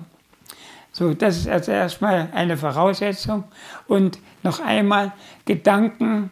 So, 0.94 1.12
das 1.12 1.38
ist 1.38 1.48
also 1.48 1.72
erstmal 1.72 2.28
eine 2.32 2.56
Voraussetzung. 2.56 3.44
Und 3.88 4.20
noch 4.44 4.60
einmal, 4.60 5.12
Gedanken 5.44 6.30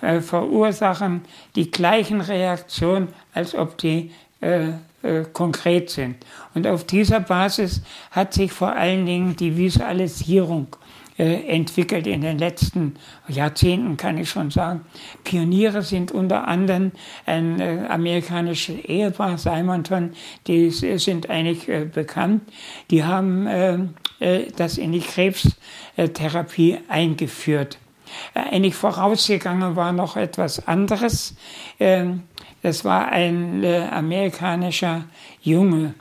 äh, 0.00 0.20
verursachen 0.20 1.20
die 1.56 1.70
gleichen 1.70 2.22
Reaktionen, 2.22 3.08
als 3.34 3.54
ob 3.54 3.76
die 3.76 4.10
äh, 4.40 4.70
äh, 5.02 5.24
konkret 5.32 5.90
sind. 5.90 6.16
Und 6.54 6.66
auf 6.66 6.84
dieser 6.84 7.20
Basis 7.20 7.82
hat 8.10 8.32
sich 8.32 8.50
vor 8.50 8.72
allen 8.72 9.04
Dingen 9.04 9.36
die 9.36 9.58
Visualisierung 9.58 10.68
entwickelt 11.24 12.06
in 12.06 12.22
den 12.22 12.38
letzten 12.38 12.94
Jahrzehnten, 13.28 13.96
kann 13.96 14.18
ich 14.18 14.30
schon 14.30 14.50
sagen. 14.50 14.84
Pioniere 15.24 15.82
sind 15.82 16.10
unter 16.10 16.48
anderem 16.48 16.92
ein 17.26 17.60
äh, 17.60 17.86
amerikanisches 17.88 18.76
Ehepaar, 18.84 19.38
Simonton, 19.38 20.12
die 20.46 20.70
sind 20.70 21.30
eigentlich 21.30 21.68
äh, 21.68 21.84
bekannt. 21.84 22.42
Die 22.90 23.04
haben 23.04 23.46
äh, 23.46 23.78
äh, 24.22 24.50
das 24.56 24.78
in 24.78 24.92
die 24.92 25.00
Krebstherapie 25.00 26.78
eingeführt. 26.88 27.78
Äh, 28.34 28.54
eigentlich 28.54 28.74
vorausgegangen 28.74 29.76
war 29.76 29.92
noch 29.92 30.16
etwas 30.16 30.66
anderes. 30.66 31.34
Ähm, 31.80 32.22
das 32.62 32.84
war 32.84 33.08
ein 33.08 33.64
amerikanischer 33.64 35.04
Junge, 35.40 35.94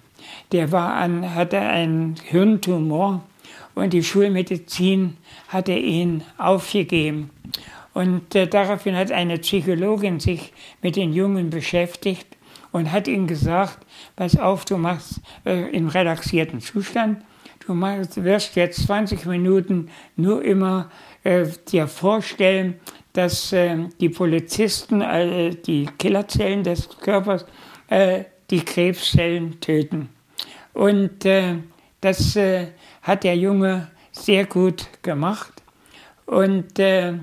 der 0.51 0.71
war 0.71 0.93
an, 0.93 1.33
hatte 1.33 1.59
einen 1.59 2.15
Hirntumor 2.23 3.23
und 3.75 3.93
die 3.93 4.03
Schulmedizin 4.03 5.17
hatte 5.47 5.73
ihn 5.73 6.23
aufgegeben. 6.37 7.29
Und 7.93 8.35
äh, 8.35 8.47
daraufhin 8.47 8.95
hat 8.95 9.11
eine 9.11 9.37
Psychologin 9.37 10.19
sich 10.19 10.53
mit 10.81 10.95
den 10.95 11.13
Jungen 11.13 11.49
beschäftigt 11.49 12.27
und 12.71 12.91
hat 12.91 13.07
ihnen 13.07 13.27
gesagt, 13.27 13.79
pass 14.15 14.37
auf, 14.37 14.65
du 14.65 14.77
machst 14.77 15.21
äh, 15.45 15.69
im 15.75 15.89
relaxierten 15.89 16.61
Zustand, 16.61 17.23
du 17.65 17.73
machst, 17.73 18.23
wirst 18.23 18.55
jetzt 18.55 18.85
20 18.85 19.25
Minuten 19.25 19.89
nur 20.15 20.43
immer 20.43 20.89
äh, 21.23 21.47
dir 21.69 21.87
vorstellen, 21.87 22.79
dass 23.13 23.51
äh, 23.51 23.77
die 23.99 24.09
Polizisten, 24.09 25.01
äh, 25.01 25.49
die 25.49 25.87
Killerzellen 25.97 26.63
des 26.63 26.87
Körpers, 27.01 27.45
äh, 27.89 28.23
die 28.49 28.63
Krebszellen 28.63 29.59
töten. 29.59 30.09
Und 30.73 31.25
äh, 32.01 32.07
das 32.07 32.37
hat 33.01 33.23
der 33.23 33.35
Junge 33.35 33.87
sehr 34.11 34.45
gut 34.45 34.87
gemacht. 35.01 35.61
Und 36.25 36.79
äh, 36.79 37.13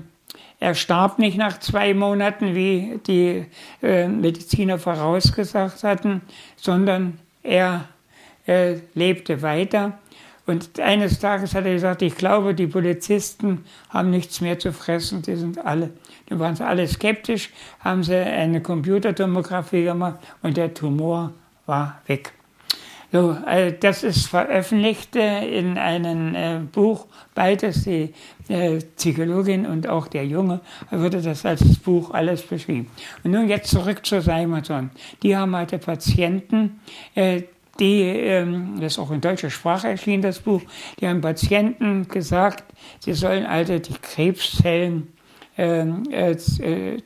er 0.59 0.75
starb 0.75 1.19
nicht 1.19 1.37
nach 1.37 1.59
zwei 1.59 1.93
Monaten, 1.93 2.53
wie 2.53 2.99
die 3.07 3.45
äh, 3.81 4.07
Mediziner 4.07 4.77
vorausgesagt 4.77 5.83
hatten, 5.83 6.21
sondern 6.57 7.19
er 7.43 7.85
äh, 8.45 8.79
lebte 8.93 9.41
weiter. 9.41 9.97
Und 10.45 10.79
eines 10.79 11.19
Tages 11.19 11.53
hat 11.53 11.65
er 11.65 11.73
gesagt, 11.73 12.01
ich 12.01 12.15
glaube, 12.15 12.55
die 12.55 12.67
Polizisten 12.67 13.63
haben 13.89 14.09
nichts 14.09 14.41
mehr 14.41 14.57
zu 14.57 14.73
fressen, 14.73 15.21
die 15.21 15.35
sind 15.35 15.63
alle. 15.63 15.91
Dann 16.27 16.39
waren 16.39 16.59
alle 16.61 16.87
skeptisch, 16.87 17.51
haben 17.79 18.03
sie 18.03 18.15
eine 18.15 18.61
Computertomographie 18.61 19.83
gemacht 19.83 20.19
und 20.41 20.57
der 20.57 20.73
Tumor 20.73 21.33
war 21.67 22.01
weg. 22.07 22.33
So, 23.11 23.35
also 23.43 23.75
das 23.79 24.03
ist 24.03 24.27
veröffentlicht 24.27 25.15
äh, 25.15 25.43
in 25.57 25.79
einem 25.79 26.35
äh, 26.35 26.59
Buch, 26.71 27.07
beides, 27.33 27.83
die 27.83 28.13
äh, 28.49 28.79
Psychologin 28.97 29.65
und 29.65 29.89
auch 29.89 30.07
der 30.07 30.25
Junge, 30.25 30.61
wurde 30.91 31.19
das 31.21 31.43
als 31.43 31.77
Buch 31.79 32.11
alles 32.11 32.43
beschrieben. 32.43 32.87
Und 33.23 33.31
nun 33.31 33.49
jetzt 33.49 33.71
zurück 33.71 34.05
zu 34.05 34.21
Simonson. 34.21 34.91
Die 35.23 35.35
haben 35.35 35.55
halt 35.55 35.69
Patienten, 35.83 36.79
äh, 37.15 37.43
die, 37.79 38.01
ähm, 38.01 38.75
das 38.79 38.93
ist 38.93 38.99
auch 38.99 39.09
in 39.09 39.21
deutscher 39.21 39.49
Sprache 39.49 39.87
erschienen, 39.87 40.21
das 40.21 40.39
Buch, 40.39 40.61
die 40.99 41.07
haben 41.07 41.21
Patienten 41.21 42.07
gesagt, 42.07 42.63
sie 42.99 43.13
sollen 43.13 43.45
also 43.45 43.79
die 43.79 43.93
Krebszellen 43.93 45.07
ähm, 45.57 46.03
äh, 46.11 46.35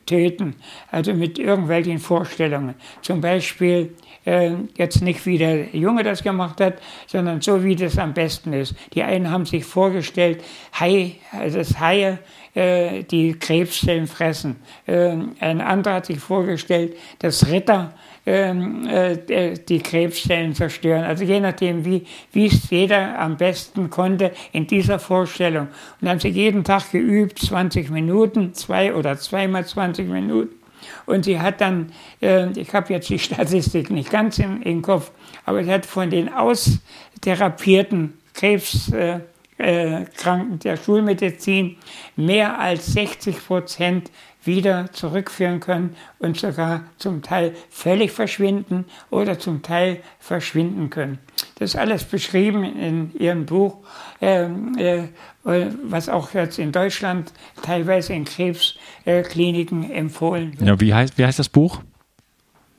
töten, 0.06 0.54
also 0.90 1.14
mit 1.14 1.38
irgendwelchen 1.38 1.98
Vorstellungen. 1.98 2.74
Zum 3.02 3.20
Beispiel 3.20 3.94
äh, 4.24 4.52
jetzt 4.76 5.02
nicht 5.02 5.24
wie 5.26 5.38
der 5.38 5.74
Junge 5.74 6.02
das 6.02 6.22
gemacht 6.22 6.60
hat, 6.60 6.74
sondern 7.06 7.40
so 7.40 7.64
wie 7.64 7.76
das 7.76 7.98
am 7.98 8.14
besten 8.14 8.52
ist. 8.52 8.74
Die 8.94 9.02
einen 9.02 9.30
haben 9.30 9.46
sich 9.46 9.64
vorgestellt, 9.64 10.42
Hai, 10.78 11.16
also 11.32 11.58
das 11.58 11.78
Haie, 11.78 12.18
äh, 12.54 13.02
die 13.02 13.34
Krebszellen 13.34 14.06
fressen. 14.06 14.56
Äh, 14.86 15.16
ein 15.40 15.60
anderer 15.60 15.94
hat 15.94 16.06
sich 16.06 16.20
vorgestellt, 16.20 16.96
dass 17.18 17.48
Ritter 17.50 17.92
ähm, 18.26 18.86
äh, 18.86 19.54
die 19.58 19.80
Krebszellen 19.80 20.54
zerstören. 20.54 21.04
Also 21.04 21.24
je 21.24 21.40
nachdem, 21.40 21.84
wie, 21.84 22.06
es 22.32 22.70
jeder 22.70 23.18
am 23.18 23.36
besten 23.36 23.90
konnte 23.90 24.32
in 24.52 24.66
dieser 24.66 24.98
Vorstellung. 24.98 25.68
Und 26.00 26.08
haben 26.08 26.20
sie 26.20 26.28
jeden 26.28 26.64
Tag 26.64 26.90
geübt, 26.90 27.38
20 27.38 27.90
Minuten, 27.90 28.54
zwei 28.54 28.94
oder 28.94 29.18
zweimal 29.18 29.66
20 29.66 30.08
Minuten. 30.08 30.63
Und 31.06 31.24
sie 31.24 31.40
hat 31.40 31.60
dann, 31.60 31.92
äh, 32.20 32.50
ich 32.58 32.72
habe 32.72 32.92
jetzt 32.92 33.08
die 33.08 33.18
Statistik 33.20 33.90
nicht 33.90 34.10
ganz 34.10 34.38
im, 34.38 34.62
im, 34.62 34.82
Kopf, 34.82 35.10
aber 35.44 35.64
sie 35.64 35.70
hat 35.72 35.86
von 35.86 36.10
den 36.10 36.32
austherapierten 36.32 38.18
Krebskranken 38.34 39.24
äh, 39.58 40.58
der 40.62 40.76
Schulmedizin 40.76 41.76
mehr 42.16 42.58
als 42.58 42.86
60 42.92 43.46
Prozent 43.46 44.10
wieder 44.46 44.92
zurückführen 44.92 45.60
können 45.60 45.96
und 46.18 46.36
sogar 46.36 46.82
zum 46.98 47.22
Teil 47.22 47.54
völlig 47.70 48.12
verschwinden 48.12 48.84
oder 49.10 49.38
zum 49.38 49.62
Teil 49.62 50.00
verschwinden 50.18 50.90
können. 50.90 51.18
Das 51.56 51.70
ist 51.70 51.76
alles 51.76 52.04
beschrieben 52.04 52.64
in 52.64 53.14
Ihrem 53.18 53.46
Buch, 53.46 53.78
äh, 54.20 54.44
äh, 54.44 55.08
was 55.44 56.08
auch 56.08 56.34
jetzt 56.34 56.58
in 56.58 56.72
Deutschland 56.72 57.32
teilweise 57.62 58.12
in 58.12 58.24
Krebskliniken 58.24 59.90
empfohlen 59.90 60.58
wird. 60.58 60.68
Ja, 60.68 60.80
wie, 60.80 60.94
heißt, 60.94 61.18
wie 61.18 61.24
heißt 61.24 61.38
das 61.38 61.48
Buch? 61.48 61.80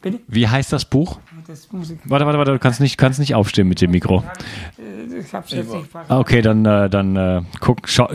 Bitte? 0.02 0.20
Wie 0.28 0.48
heißt 0.48 0.72
das 0.74 0.86
Buch? 0.86 1.20
Das 1.48 1.68
warte, 1.72 2.26
warte, 2.26 2.38
warte, 2.38 2.52
du 2.52 2.60
kannst 2.60 2.80
nicht, 2.80 2.98
kannst 2.98 3.20
nicht 3.20 3.36
aufstehen 3.36 3.68
mit 3.68 3.80
dem 3.80 3.92
Mikro. 3.92 4.24
Ich 5.18 5.34
hab's 5.34 5.52
jetzt 5.52 5.72
nicht 5.72 5.90
Okay, 6.10 6.42
dann, 6.42 6.66
äh, 6.66 6.90
dann 6.90 7.16
äh, 7.16 7.42
guck, 7.60 7.88
schau, 7.88 8.10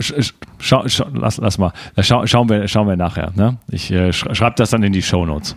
schau, 0.59 0.87
schau, 0.87 1.05
lass, 1.13 1.37
lass 1.37 1.57
mal. 1.57 1.71
Schau, 1.99 2.25
schauen, 2.27 2.49
wir, 2.49 2.67
schauen 2.67 2.87
wir 2.87 2.97
nachher. 2.97 3.31
Ne? 3.35 3.57
Ich 3.69 3.91
äh, 3.91 4.11
schreibe 4.11 4.55
das 4.57 4.71
dann 4.71 4.83
in 4.83 4.91
die 4.91 5.01
Show 5.01 5.25
Notes. 5.25 5.55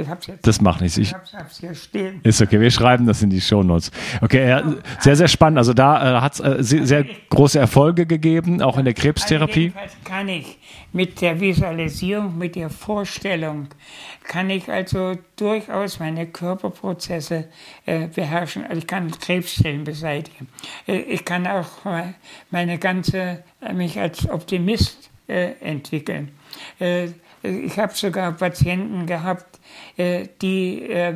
Ich 0.00 0.08
hab's 0.08 0.26
jetzt. 0.26 0.46
Das 0.46 0.60
macht 0.60 0.80
nichts. 0.80 0.98
Ich, 0.98 1.12
ich 1.12 1.34
hab's 1.34 1.58
hier 1.60 1.74
stehen. 1.74 2.20
Ist 2.22 2.42
okay, 2.42 2.60
wir 2.60 2.70
schreiben 2.70 3.06
das 3.06 3.22
in 3.22 3.30
die 3.30 3.40
Shownotes. 3.40 3.90
Okay, 4.20 4.48
ja, 4.48 4.62
sehr, 4.98 5.16
sehr 5.16 5.28
spannend. 5.28 5.58
Also 5.58 5.74
da 5.74 6.18
äh, 6.18 6.20
hat 6.20 6.34
es 6.34 6.40
äh, 6.40 6.56
sehr, 6.60 6.86
sehr, 6.86 7.04
große 7.28 7.58
Erfolge 7.58 8.06
gegeben, 8.06 8.62
auch 8.62 8.78
in 8.78 8.84
der 8.84 8.94
Krebstherapie. 8.94 9.72
Also 9.76 9.96
kann 10.04 10.28
ich 10.28 10.58
mit 10.92 11.20
der 11.20 11.40
Visualisierung, 11.40 12.36
mit 12.36 12.56
der 12.56 12.70
Vorstellung, 12.70 13.68
kann 14.24 14.50
ich 14.50 14.68
also 14.68 15.16
durchaus 15.36 15.98
meine 15.98 16.26
Körperprozesse 16.26 17.48
äh, 17.86 18.08
beherrschen. 18.08 18.64
Also 18.64 18.78
ich 18.78 18.86
kann 18.86 19.10
Krebszellen 19.10 19.84
beseitigen. 19.84 20.48
Äh, 20.86 20.98
ich 21.00 21.24
kann 21.24 21.46
auch 21.46 21.68
meine 22.50 22.78
ganze, 22.78 23.44
mich 23.72 23.98
als 23.98 24.28
Optimist 24.28 25.10
äh, 25.28 25.52
entwickeln. 25.60 26.32
Äh, 26.80 27.08
ich 27.42 27.78
habe 27.78 27.94
sogar 27.94 28.32
Patienten 28.32 29.06
gehabt, 29.06 29.60
äh, 29.96 30.28
die 30.42 30.82
äh, 30.82 31.14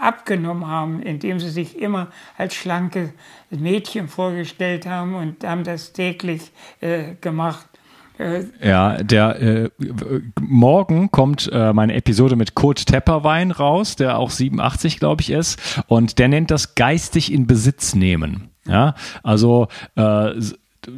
abgenommen 0.00 0.66
haben, 0.66 1.02
indem 1.02 1.40
sie 1.40 1.50
sich 1.50 1.78
immer 1.78 2.08
als 2.38 2.54
schlanke 2.54 3.12
Mädchen 3.50 4.08
vorgestellt 4.08 4.86
haben 4.86 5.14
und 5.14 5.44
haben 5.44 5.64
das 5.64 5.92
täglich 5.92 6.50
äh, 6.80 7.14
gemacht. 7.20 7.66
Äh, 8.18 8.44
ja, 8.62 9.02
der 9.02 9.40
äh, 9.40 9.70
morgen 10.40 11.10
kommt 11.10 11.50
äh, 11.52 11.72
meine 11.72 11.94
Episode 11.94 12.36
mit 12.36 12.54
Kurt 12.54 12.86
Tepperwein 12.86 13.50
raus, 13.50 13.96
der 13.96 14.18
auch 14.18 14.30
87, 14.30 14.98
glaube 14.98 15.22
ich, 15.22 15.30
ist. 15.30 15.60
Und 15.86 16.18
der 16.18 16.28
nennt 16.28 16.50
das 16.50 16.74
geistig 16.74 17.32
in 17.32 17.46
Besitz 17.46 17.94
nehmen. 17.94 18.50
Ja, 18.66 18.94
also 19.22 19.68
äh, 19.94 20.32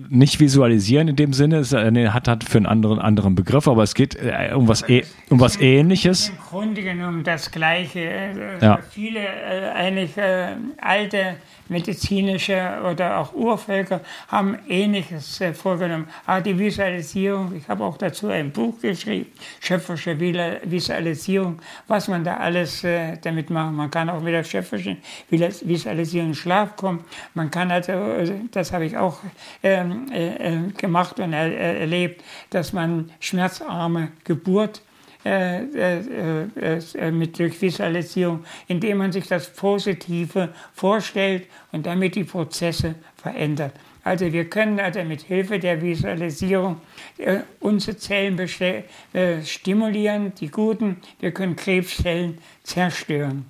nicht 0.09 0.41
visualisieren 0.41 1.09
in 1.09 1.17
dem 1.17 1.33
Sinne, 1.33 1.59
es 1.59 1.73
hat, 1.73 2.29
hat 2.29 2.45
für 2.45 2.59
einen 2.59 2.67
anderen, 2.67 2.99
anderen 2.99 3.35
Begriff, 3.35 3.69
aber 3.69 3.83
es 3.83 3.95
geht 3.95 4.17
äh, 4.17 4.53
um 4.55 4.69
was, 4.69 4.89
e 4.89 5.05
um 5.31 5.41
was 5.41 5.59
Ähnliches. 5.61 6.29
Im 6.29 6.37
Grunde 6.39 6.83
genommen 6.83 7.25
das 7.25 7.51
Gleiche. 7.51 8.01
Äh, 8.01 8.59
ja. 8.61 8.79
Viele 8.91 9.21
äh, 9.21 9.71
eigentlich 9.75 10.17
äh, 10.17 10.57
alte 10.81 11.37
medizinische 11.69 12.79
oder 12.91 13.19
auch 13.19 13.35
Urvölker 13.35 14.01
haben 14.29 14.59
Ähnliches 14.69 15.41
äh, 15.41 15.53
vorgenommen. 15.53 16.09
Aber 16.27 16.41
die 16.41 16.59
Visualisierung, 16.59 17.55
ich 17.55 17.69
habe 17.69 17.85
auch 17.85 17.99
dazu 17.99 18.29
ein 18.29 18.51
Buch 18.51 18.81
geschrieben, 18.81 19.27
schöpferische 19.61 20.19
Visualisierung, 20.19 21.59
was 21.87 22.09
man 22.09 22.25
da 22.25 22.39
alles 22.39 22.85
äh, 22.85 23.17
damit 23.23 23.51
machen. 23.51 23.75
Man 23.75 23.91
kann 23.91 24.09
auch 24.09 24.21
mit 24.21 24.33
der 24.33 24.45
schöpferischen 24.45 24.99
Visualisierung 25.31 26.29
in 26.29 26.35
Schlaf 26.35 26.77
kommen. 26.77 27.05
Man 27.35 27.51
kann 27.51 27.71
also, 27.71 27.93
äh, 27.93 28.33
das 28.51 28.73
habe 28.73 28.87
ich 28.87 28.97
auch 28.97 29.19
äh, 29.63 29.78
äh, 29.78 29.78
gemacht 30.77 31.21
und 31.21 31.33
er, 31.33 31.81
erlebt, 31.81 32.23
dass 32.51 32.73
man 32.73 33.11
schmerzarme 33.21 34.13
Geburt 34.25 34.83
äh, 35.25 35.65
äh, 35.65 36.79
äh, 36.95 37.11
mit 37.11 37.39
durch 37.39 37.61
Visualisierung, 37.61 38.45
indem 38.69 38.99
man 38.99 39.13
sich 39.13 39.27
das 39.27 39.53
Positive 39.53 40.51
vorstellt 40.73 41.47
und 41.73 41.87
damit 41.87 42.15
die 42.15 42.25
Prozesse 42.25 42.95
verändert. 43.17 43.75
Also 44.05 44.33
wir 44.33 44.49
können 44.49 44.81
also 44.81 45.03
mit 45.03 45.23
Hilfe 45.23 45.59
der 45.59 45.83
Visualisierung 45.83 46.81
äh, 47.19 47.41
unsere 47.61 47.97
Zellen 47.97 48.39
äh, 48.39 49.43
stimulieren, 49.45 50.33
die 50.37 50.49
guten, 50.49 50.97
wir 51.21 51.33
können 51.33 51.57
Krebszellen 51.57 52.39
zerstören. 52.63 53.45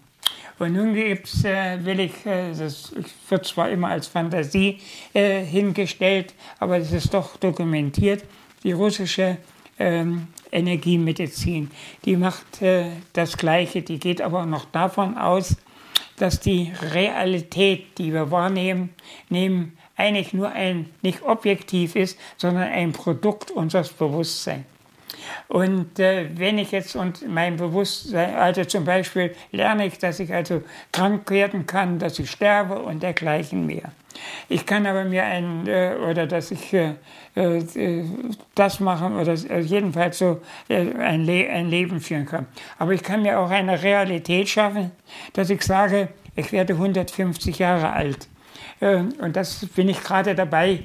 Und 0.58 0.72
nun 0.72 0.94
gibt's, 0.94 1.44
äh, 1.44 1.84
will 1.84 2.00
ich, 2.00 2.26
äh, 2.26 2.52
das 2.52 2.92
wird 3.28 3.46
zwar 3.46 3.70
immer 3.70 3.88
als 3.88 4.08
Fantasie 4.08 4.80
äh, 5.14 5.44
hingestellt, 5.44 6.34
aber 6.58 6.78
es 6.78 6.92
ist 6.92 7.14
doch 7.14 7.36
dokumentiert, 7.36 8.24
die 8.64 8.72
russische 8.72 9.38
ähm, 9.78 10.26
Energiemedizin. 10.50 11.70
Die 12.04 12.16
macht 12.16 12.60
äh, 12.60 12.86
das 13.12 13.36
Gleiche, 13.36 13.82
die 13.82 14.00
geht 14.00 14.20
aber 14.20 14.46
noch 14.46 14.64
davon 14.64 15.16
aus, 15.16 15.56
dass 16.16 16.40
die 16.40 16.72
Realität, 16.92 17.96
die 17.98 18.12
wir 18.12 18.30
wahrnehmen, 18.32 18.90
nehmen, 19.28 19.78
eigentlich 19.96 20.32
nur 20.32 20.50
ein, 20.50 20.90
nicht 21.02 21.22
objektiv 21.22 21.94
ist, 21.94 22.18
sondern 22.36 22.64
ein 22.64 22.92
Produkt 22.92 23.50
unseres 23.50 23.90
Bewusstseins. 23.90 24.64
Und 25.48 25.98
äh, 25.98 26.28
wenn 26.34 26.58
ich 26.58 26.72
jetzt 26.72 26.96
und 26.96 27.26
mein 27.28 27.56
Bewusstsein, 27.56 28.34
also 28.34 28.64
zum 28.64 28.84
Beispiel 28.84 29.34
lerne 29.52 29.86
ich, 29.86 29.98
dass 29.98 30.20
ich 30.20 30.32
also 30.32 30.62
krank 30.92 31.30
werden 31.30 31.66
kann, 31.66 31.98
dass 31.98 32.18
ich 32.18 32.30
sterbe 32.30 32.78
und 32.78 33.02
dergleichen 33.02 33.66
mehr. 33.66 33.92
Ich 34.48 34.66
kann 34.66 34.86
aber 34.86 35.04
mir 35.04 35.24
ein, 35.24 35.66
äh, 35.66 35.94
oder 36.08 36.26
dass 36.26 36.50
ich 36.50 36.72
äh, 36.72 36.94
äh 37.34 38.04
das 38.54 38.80
machen 38.80 39.16
oder 39.16 39.32
äh, 39.32 39.60
jedenfalls 39.60 40.18
so 40.18 40.40
äh, 40.68 40.92
ein, 40.94 41.24
Le 41.24 41.48
ein 41.48 41.68
Leben 41.68 42.00
führen 42.00 42.26
kann. 42.26 42.46
Aber 42.78 42.92
ich 42.92 43.02
kann 43.02 43.22
mir 43.22 43.38
auch 43.38 43.50
eine 43.50 43.82
Realität 43.82 44.48
schaffen, 44.48 44.90
dass 45.34 45.50
ich 45.50 45.62
sage, 45.62 46.08
ich 46.34 46.52
werde 46.52 46.74
150 46.74 47.58
Jahre 47.58 47.92
alt. 47.92 48.28
Und 48.80 49.34
das 49.34 49.66
bin 49.74 49.88
ich 49.88 50.02
gerade 50.02 50.34
dabei 50.34 50.84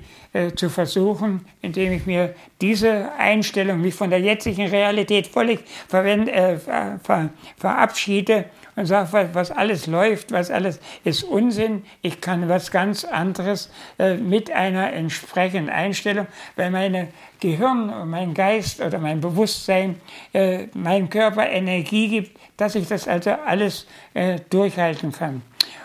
zu 0.56 0.70
versuchen, 0.70 1.46
indem 1.62 1.94
ich 1.94 2.08
mir 2.08 2.34
diese 2.60 3.12
Einstellung, 3.20 3.82
mich 3.82 3.94
von 3.94 4.10
der 4.10 4.20
jetzigen 4.20 4.68
Realität 4.68 5.28
völlig 5.28 5.60
äh, 5.92 6.58
ver 6.58 7.30
verabschiede 7.58 8.46
und 8.76 8.86
sage, 8.86 9.30
was 9.34 9.52
alles 9.52 9.88
läuft, 9.88 10.32
was 10.32 10.50
alles 10.50 10.80
ist 11.04 11.24
Unsinn. 11.24 11.84
Ich 12.02 12.22
kann 12.22 12.50
was 12.50 12.72
ganz 12.72 13.04
anderes 13.04 13.70
äh, 14.00 14.16
mit 14.16 14.52
einer 14.52 14.94
entsprechenden 14.94 15.70
Einstellung, 15.70 16.28
weil 16.56 16.72
meine 16.72 17.10
Gehirn 17.40 18.10
mein 18.10 18.34
Geist 18.34 18.82
oder 18.82 19.00
mein 19.00 19.22
Bewusstsein 19.22 20.00
äh, 20.34 20.68
meinem 20.74 21.10
Körper 21.10 21.48
Energie 21.48 22.08
gibt, 22.08 22.40
dass 22.58 22.76
ich 22.76 22.88
das 22.88 23.08
also 23.08 23.32
alles 23.32 23.86
äh, 24.14 24.40
durchhalten 24.50 25.12
kann. 25.12 25.42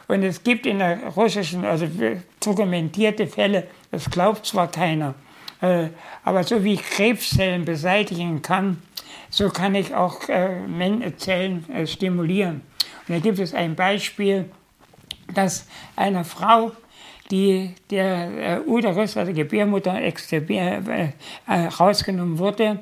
Und 0.09 0.23
es 0.23 0.43
gibt 0.43 0.67
in 0.67 0.79
der 0.79 1.07
russischen, 1.09 1.65
also 1.65 1.87
dokumentierte 2.43 3.27
Fälle, 3.27 3.69
das 3.91 4.11
glaubt 4.11 4.47
zwar 4.47 4.71
keiner, 4.71 5.15
äh, 5.61 5.89
aber 6.25 6.45
so 6.45 6.65
wie 6.65 6.75
ich 6.75 6.83
Krebszellen 6.83 7.65
beseitigen 7.65 8.41
kann, 8.41 8.83
so 9.31 9.51
kann 9.51 9.75
ich 9.75 9.95
auch 9.95 10.29
äh, 10.29 11.13
Zellen 11.19 11.69
äh, 11.71 11.87
stimulieren. 11.87 12.63
Und 13.07 13.15
da 13.15 13.19
gibt 13.21 13.39
es 13.39 13.55
ein 13.55 13.75
Beispiel, 13.75 14.47
dass 15.35 15.67
eine 15.95 16.25
Frau, 16.25 16.73
die 17.31 17.75
der 17.91 18.61
äh, 18.61 18.61
Uterus, 18.67 19.17
also 19.17 19.33
Gebärmutter, 19.35 20.01
äh, 20.01 21.13
rausgenommen 21.47 22.39
wurde, 22.39 22.79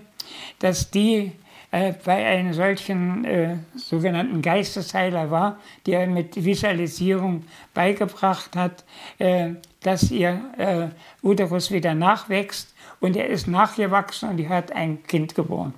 dass 0.61 0.91
die 0.93 1.33
äh, 1.77 1.93
bei 2.07 2.25
einem 2.25 2.55
solchen 2.55 3.27
äh, 3.27 3.57
sogenannten 3.75 4.41
Geistesheiler 4.41 5.31
war, 5.31 5.59
der 5.85 6.07
mit 6.07 6.43
Visualisierung 6.43 7.45
beigebracht 7.75 8.57
hat, 8.57 8.83
äh, 9.19 9.51
dass 9.83 10.11
ihr 10.11 10.41
äh, 10.57 10.89
Uterus 11.23 11.71
wieder 11.71 11.95
nachwächst 11.95 12.75
und 13.01 13.15
er 13.15 13.27
ist 13.27 13.47
nachgewachsen 13.47 14.31
und 14.31 14.49
hat 14.49 14.73
ein 14.73 15.03
Kind 15.03 15.35
geboren. 15.35 15.75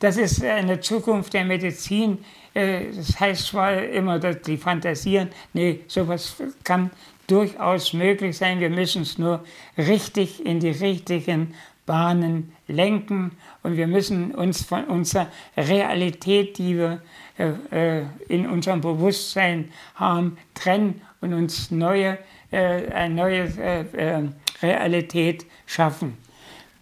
Das 0.00 0.18
ist 0.18 0.44
eine 0.44 0.80
Zukunft 0.80 1.32
der 1.32 1.46
Medizin, 1.46 2.18
äh, 2.52 2.92
das 2.94 3.18
heißt 3.18 3.46
zwar 3.46 3.82
immer, 3.82 4.18
dass 4.18 4.42
die 4.42 4.58
fantasieren, 4.58 5.30
nee, 5.54 5.80
sowas 5.86 6.36
kann 6.64 6.90
durchaus 7.26 7.94
möglich 7.94 8.36
sein. 8.36 8.60
Wir 8.60 8.70
müssen 8.70 9.02
es 9.02 9.16
nur 9.16 9.42
richtig 9.78 10.44
in 10.44 10.60
die 10.60 10.72
richtigen 10.72 11.54
Bahnen 11.86 12.52
lenken 12.68 13.32
und 13.62 13.76
wir 13.76 13.86
müssen 13.86 14.34
uns 14.34 14.62
von 14.62 14.84
unserer 14.84 15.26
Realität, 15.56 16.58
die 16.58 16.76
wir 16.76 17.00
äh, 17.38 17.98
äh 18.00 18.04
in 18.28 18.48
unserem 18.48 18.80
Bewusstsein 18.80 19.70
haben, 19.94 20.38
trennen 20.54 21.00
und 21.20 21.34
uns 21.34 21.70
neue, 21.70 22.18
äh, 22.50 22.86
eine 22.92 23.14
neue 23.14 23.42
äh, 23.58 23.80
äh 23.92 24.28
Realität 24.62 25.46
schaffen. 25.66 26.18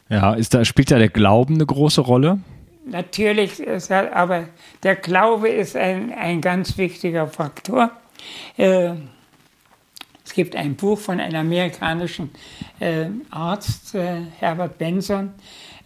Ja, 0.09 0.35
ist 0.35 0.55
da, 0.55 0.65
spielt 0.65 0.91
da 0.91 0.99
der 0.99 1.11
Glauben 1.11 1.55
eine 1.55 1.67
große 1.67 2.01
Rolle? 2.01 2.41
Natürlich, 2.87 3.61
ist, 3.61 3.93
aber 3.93 4.49
der 4.83 4.97
Glaube 4.97 5.49
ist 5.51 5.77
ein, 5.77 6.13
ein 6.13 6.41
ganz 6.41 6.79
wichtiger 6.79 7.27
Faktor. 7.27 7.91
Gibt 10.39 10.55
ein 10.55 10.77
Buch 10.77 11.01
von 11.01 11.19
einem 11.19 11.35
amerikanischen 11.35 12.31
äh, 12.79 13.07
Arzt, 13.29 13.97
äh, 13.97 14.21
Herbert 14.39 14.79
Benson, 14.79 15.35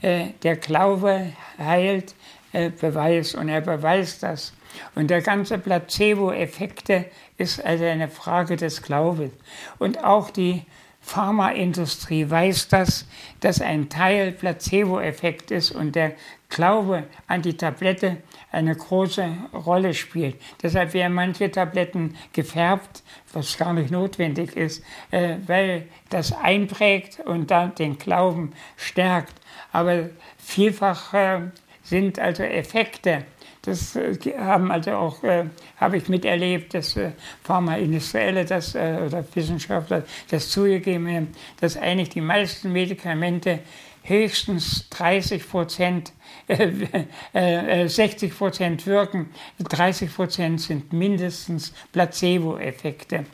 äh, 0.02 0.26
der 0.42 0.56
Glaube 0.56 1.32
heilt, 1.58 2.14
äh, 2.52 2.68
beweist 2.68 3.34
und 3.34 3.48
er 3.48 3.62
beweist 3.62 4.22
das. 4.22 4.52
Und 4.94 5.08
der 5.08 5.22
ganze 5.22 5.56
Placebo-Effekte 5.56 7.06
ist 7.38 7.64
also 7.64 7.86
eine 7.86 8.10
Frage 8.10 8.56
des 8.56 8.82
Glaubens. 8.82 9.32
Und 9.78 10.04
auch 10.04 10.28
die 10.28 10.66
Pharmaindustrie 11.00 12.28
weiß 12.28 12.68
das, 12.68 13.06
dass 13.40 13.62
ein 13.62 13.88
Teil 13.88 14.32
Placebo-Effekt 14.32 15.50
ist 15.50 15.70
und 15.70 15.96
der 15.96 16.12
Glaube 16.50 17.04
an 17.26 17.40
die 17.40 17.56
Tablette 17.56 18.18
eine 18.52 18.76
große 18.76 19.28
Rolle 19.52 19.94
spielt. 19.94 20.36
Deshalb 20.62 20.94
werden 20.94 21.14
manche 21.14 21.50
Tabletten 21.50 22.16
gefärbt, 22.32 23.02
was 23.32 23.58
gar 23.58 23.72
nicht 23.72 23.90
notwendig 23.90 24.56
ist, 24.56 24.84
äh, 25.10 25.36
weil 25.46 25.88
das 26.10 26.32
einprägt 26.32 27.20
und 27.20 27.50
dann 27.50 27.74
den 27.74 27.98
Glauben 27.98 28.52
stärkt. 28.76 29.34
Aber 29.72 30.10
vielfach 30.38 31.14
äh, 31.14 31.40
sind 31.82 32.18
also 32.18 32.42
Effekte 32.44 33.24
das 33.62 33.94
äh, 33.94 34.16
haben 34.38 34.70
also 34.70 34.92
auch, 34.92 35.22
äh, 35.22 35.44
habe 35.76 35.96
ich 35.96 36.08
miterlebt, 36.08 36.74
dass 36.74 36.96
äh, 36.96 37.12
Pharmaindustrielle 37.44 38.44
das, 38.44 38.74
äh, 38.74 38.98
oder 39.06 39.24
Wissenschaftler 39.34 40.04
das 40.30 40.50
zugegeben 40.50 41.08
haben, 41.08 41.28
dass 41.60 41.76
eigentlich 41.76 42.10
die 42.10 42.20
meisten 42.20 42.72
Medikamente 42.72 43.60
höchstens 44.04 44.88
30 44.90 45.48
Prozent, 45.48 46.12
äh, 46.48 47.88
60 47.88 48.30
äh, 48.30 48.34
Prozent 48.34 48.86
wirken, 48.86 49.30
30 49.58 50.14
Prozent 50.14 50.60
sind 50.60 50.92
mindestens 50.92 51.72
Placebo-Effekte. 51.92 53.24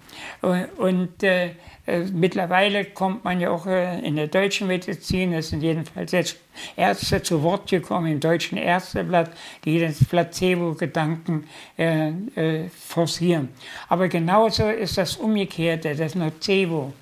Und 0.77 1.23
äh, 1.23 1.51
äh, 1.89 2.05
mittlerweile 2.13 2.85
kommt 2.85 3.25
man 3.25 3.41
ja 3.41 3.51
auch 3.51 3.67
äh, 3.67 3.99
in 4.01 4.17
der 4.17 4.27
deutschen 4.27 4.67
Medizin, 4.67 5.33
es 5.33 5.49
sind 5.49 5.63
jedenfalls 5.63 6.13
jetzt 6.13 6.37
Ärzte 6.77 7.23
zu 7.23 7.43
Wort 7.43 7.71
gekommen 7.71 8.13
im 8.13 8.21
deutschen 8.21 8.59
Ärzteblatt, 8.59 9.31
die 9.65 9.79
den 9.79 9.95
Placebo-Gedanken 9.95 11.49
äh, 11.79 12.09
äh, 12.09 12.69
forcieren. 12.69 13.49
Aber 13.89 14.09
genauso 14.09 14.69
ist 14.69 14.99
das 14.99 15.17
Umgekehrte, 15.17 15.95
das 15.95 16.15
Nocebo. 16.15 16.93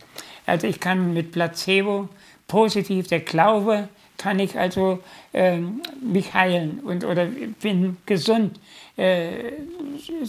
Also 0.47 0.69
ich 0.69 0.79
kann 0.79 1.13
mit 1.13 1.33
Placebo 1.33 2.09
positiv, 2.47 3.09
der 3.09 3.21
Glaube 3.21 3.89
kann 4.19 4.39
ich 4.39 4.59
also 4.59 5.01
äh, 5.33 5.59
mich 6.01 6.33
heilen 6.33 6.81
und, 6.81 7.05
oder 7.05 7.27
bin 7.61 7.99
gesund. 8.07 8.59
Äh, 8.97 9.53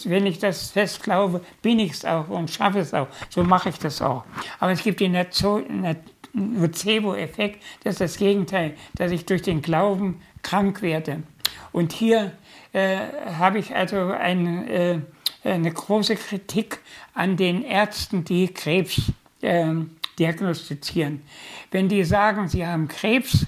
wenn 0.03 0.25
ich 0.25 0.39
das 0.39 0.71
fest 0.71 1.03
glaube, 1.03 1.41
bin 1.61 1.79
ich 1.79 1.91
es 1.91 2.05
auch 2.05 2.27
und 2.29 2.49
schaffe 2.49 2.79
es 2.79 2.93
auch. 2.93 3.07
So 3.29 3.43
mache 3.43 3.69
ich 3.69 3.79
das 3.79 4.01
auch. 4.01 4.25
Aber 4.59 4.71
es 4.71 4.83
gibt 4.83 4.99
den 4.99 5.17
Nocebo-Effekt, 6.33 7.63
das 7.83 7.93
ist 7.95 8.01
das 8.01 8.17
Gegenteil, 8.17 8.75
dass 8.95 9.11
ich 9.11 9.25
durch 9.25 9.41
den 9.41 9.61
Glauben 9.61 10.21
krank 10.41 10.81
werde. 10.81 11.23
Und 11.71 11.93
hier 11.93 12.33
äh, 12.73 12.97
habe 13.37 13.59
ich 13.59 13.75
also 13.75 13.97
ein, 14.11 14.67
äh, 14.67 14.99
eine 15.43 15.71
große 15.71 16.15
Kritik 16.15 16.79
an 17.13 17.37
den 17.37 17.63
Ärzten, 17.63 18.25
die 18.25 18.49
Krebs 18.49 19.01
äh, 19.41 19.73
diagnostizieren. 20.19 21.21
Wenn 21.71 21.89
die 21.89 22.03
sagen, 22.03 22.47
sie 22.47 22.65
haben 22.65 22.87
Krebs, 22.87 23.47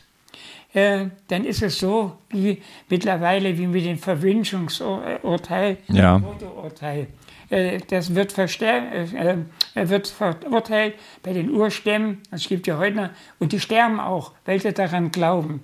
äh, 0.74 1.08
dann 1.28 1.46
ist 1.46 1.64
es 1.64 1.80
so 1.80 2.18
wie 2.30 2.62
mittlerweile 2.90 3.58
wie 3.58 3.68
mit 3.68 3.86
dem 3.86 3.98
Verwünschungsurteil, 3.98 5.78
ja. 5.88 6.20
Fotourteil. 6.20 7.08
Äh, 7.50 7.80
das 7.90 8.14
wird, 8.14 8.38
äh, 8.38 9.38
wird 9.76 10.08
verurteilt 10.08 10.96
bei 11.24 11.34
den 11.34 11.50
Urstämmen, 11.50 12.20
es 12.32 12.48
gibt 12.48 12.68
ja 12.68 12.78
heute 12.78 12.96
noch, 12.96 13.10
und 13.40 13.52
die 13.52 13.60
sterben 13.60 14.00
auch, 14.00 14.34
weil 14.46 14.62
sie 14.62 14.72
daran 14.72 15.12
glauben. 15.12 15.62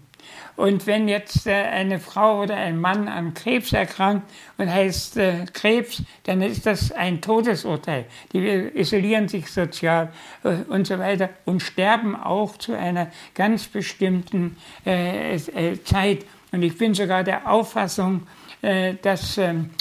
Und 0.56 0.88
wenn 0.88 1.08
jetzt 1.10 1.48
äh, 1.48 1.54
eine 1.54 2.00
Frau 2.00 2.42
oder 2.42 2.56
ein 2.56 2.80
Mann 2.80 3.08
an 3.10 3.34
Krebs 3.34 3.74
erkrankt 3.74 4.30
und 4.58 4.72
heißt 4.72 5.18
äh, 5.18 5.46
Krebs, 5.52 6.02
dann 6.24 6.42
ist 6.42 6.66
das 6.66 6.92
ein 6.94 7.22
Todesurteil. 7.22 8.06
Die 8.32 8.40
isolieren 8.74 9.28
sich 9.28 9.52
sozial 9.52 10.14
äh, 10.44 10.56
und 10.70 10.88
so 10.88 10.98
weiter 10.98 11.30
und 11.44 11.62
sterben 11.62 12.16
auch 12.16 12.58
zu 12.58 12.74
einer 12.74 13.12
ganz 13.34 13.68
bestimmten 13.68 14.56
äh, 14.86 15.36
äh, 15.36 15.84
Zeit. 15.84 16.26
Und 16.54 16.64
ich 16.64 16.78
bin 16.78 16.94
sogar 16.94 17.26
der 17.26 17.52
Auffassung, 17.52 18.26
äh, 18.62 18.94
dass 19.02 19.38
ähm, 19.38 19.72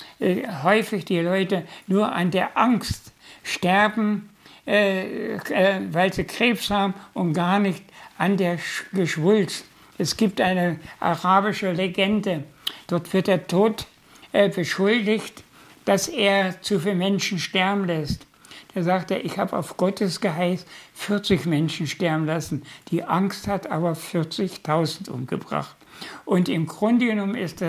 häufig 0.64 1.04
die 1.04 1.20
Leute 1.20 1.62
nur 1.87 2.12
an 2.12 2.33
der 2.33 2.57
Angst 2.57 3.12
sterben, 3.42 4.30
weil 4.64 6.14
sie 6.14 6.24
Krebs 6.24 6.70
haben 6.70 6.94
und 7.12 7.35
gar 7.35 7.59
nicht 7.59 7.85
an 8.16 8.38
der 8.38 8.59
Geschwulst. 8.92 9.66
Es 9.98 10.16
gibt 10.16 10.40
eine 10.40 10.80
arabische 11.00 11.72
Legende. 11.72 12.44
Dort 12.87 13.12
wird 13.12 13.28
der 13.28 13.46
Tod 13.46 13.87
äh, 14.33 14.48
beschuldigt, 14.48 15.44
dass 15.85 16.09
er 16.09 16.61
zu 16.62 16.80
viele 16.80 16.94
Menschen 16.94 17.38
sterben 17.38 17.85
lässt. 17.85 18.26
Da 18.74 18.83
sagt 18.83 19.12
er, 19.12 19.24
ich 19.24 19.38
habe 19.38 19.57
auf 19.57 19.76
Gottes 19.76 20.20
Geheiß 20.20 20.66
40 20.94 21.46
Menschen 21.46 21.87
sterben 21.87 22.26
lassen. 22.26 22.64
Die 22.88 23.04
Angst 23.04 23.46
hat 23.46 23.70
aber 23.70 23.92
40.000 23.92 25.11
umgebracht. 25.11 25.76
Und 26.24 26.48
im 26.48 26.66
Grunde 26.66 27.07
genommen 27.07 27.37
ist 27.37 27.62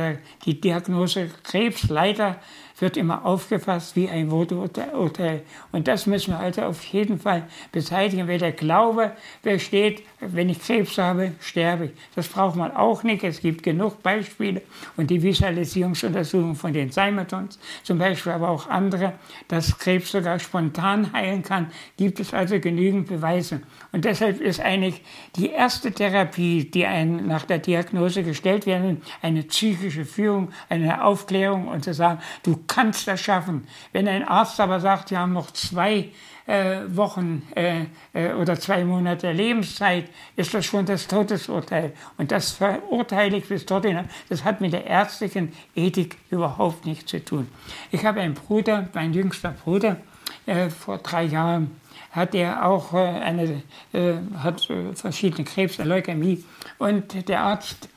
die 0.45 0.59
Diagnose 0.59 1.29
Krebs 1.43 1.89
leider 1.89 2.39
wird 2.79 2.97
immer 2.97 3.25
aufgefasst 3.25 3.95
wie 3.95 4.09
ein 4.09 4.29
Worturteil. 4.31 5.43
Und 5.71 5.87
das 5.87 6.07
müssen 6.07 6.31
wir 6.31 6.39
also 6.39 6.63
auf 6.63 6.83
jeden 6.85 7.19
Fall 7.19 7.47
beseitigen, 7.71 8.27
weil 8.27 8.39
der 8.39 8.51
Glaube 8.51 9.11
besteht, 9.41 10.03
wenn 10.19 10.49
ich 10.49 10.59
Krebs 10.59 10.97
habe, 10.97 11.31
sterbe 11.39 11.85
ich. 11.85 11.91
Das 12.15 12.27
braucht 12.27 12.55
man 12.55 12.75
auch 12.75 13.03
nicht. 13.03 13.23
Es 13.23 13.41
gibt 13.41 13.63
genug 13.63 14.03
Beispiele 14.03 14.61
und 14.97 15.09
die 15.09 15.21
Visualisierungsuntersuchung 15.21 16.55
von 16.55 16.73
den 16.73 16.91
Simatons, 16.91 17.59
zum 17.83 17.97
Beispiel 17.97 18.33
aber 18.33 18.49
auch 18.49 18.67
andere, 18.67 19.13
dass 19.47 19.77
Krebs 19.77 20.11
sogar 20.11 20.39
spontan 20.39 21.13
heilen 21.13 21.43
kann, 21.43 21.71
gibt 21.97 22.19
es 22.19 22.33
also 22.33 22.59
genügend 22.59 23.07
Beweise. 23.07 23.61
Und 23.91 24.05
deshalb 24.05 24.41
ist 24.41 24.59
eigentlich 24.59 25.01
die 25.35 25.49
erste 25.49 25.91
Therapie, 25.91 26.65
die 26.65 26.85
einen 26.85 27.27
nach 27.27 27.45
der 27.45 27.59
Diagnose 27.59 28.23
gestellt 28.23 28.65
werden, 28.65 29.01
eine 29.21 29.43
psychische 29.43 30.05
Führung, 30.05 30.49
eine 30.69 31.03
Aufklärung 31.03 31.67
und 31.67 31.83
zu 31.83 31.93
sagen, 31.93 32.19
du 32.43 32.64
kannst 32.67 33.07
das 33.07 33.21
schaffen. 33.21 33.67
Wenn 33.91 34.07
ein 34.07 34.27
Arzt 34.27 34.59
aber 34.59 34.79
sagt, 34.79 35.11
wir 35.11 35.19
haben 35.19 35.33
noch 35.33 35.51
zwei 35.51 36.11
äh, 36.47 36.81
Wochen 36.87 37.41
äh, 37.55 37.85
äh, 38.13 38.33
oder 38.33 38.59
zwei 38.59 38.83
Monate 38.85 39.31
Lebenszeit, 39.31 40.09
ist 40.35 40.53
das 40.53 40.65
schon 40.65 40.85
das 40.85 41.07
Todesurteil. 41.07 41.93
Und 42.17 42.31
das 42.31 42.51
verurteile 42.51 43.37
ich 43.37 43.47
bis 43.47 43.65
dorthin. 43.65 43.99
Das 44.29 44.43
hat 44.43 44.61
mit 44.61 44.73
der 44.73 44.85
ärztlichen 44.85 45.53
Ethik 45.75 46.17
überhaupt 46.29 46.85
nichts 46.85 47.09
zu 47.11 47.23
tun. 47.23 47.47
Ich 47.91 48.05
habe 48.05 48.21
einen 48.21 48.35
Bruder, 48.35 48.87
mein 48.93 49.13
jüngster 49.13 49.51
Bruder, 49.51 49.97
äh, 50.45 50.69
vor 50.69 50.99
drei 50.99 51.23
Jahren 51.23 51.79
hat 52.11 52.35
er 52.35 52.65
auch 52.65 52.93
äh, 52.93 52.97
eine, 52.97 53.63
äh, 53.93 54.13
hat 54.37 54.67
verschiedene 54.93 55.43
Krebs, 55.43 55.77
Leukämie. 55.77 56.43
Und 56.77 57.27
der 57.27 57.41
Arzt 57.41 57.89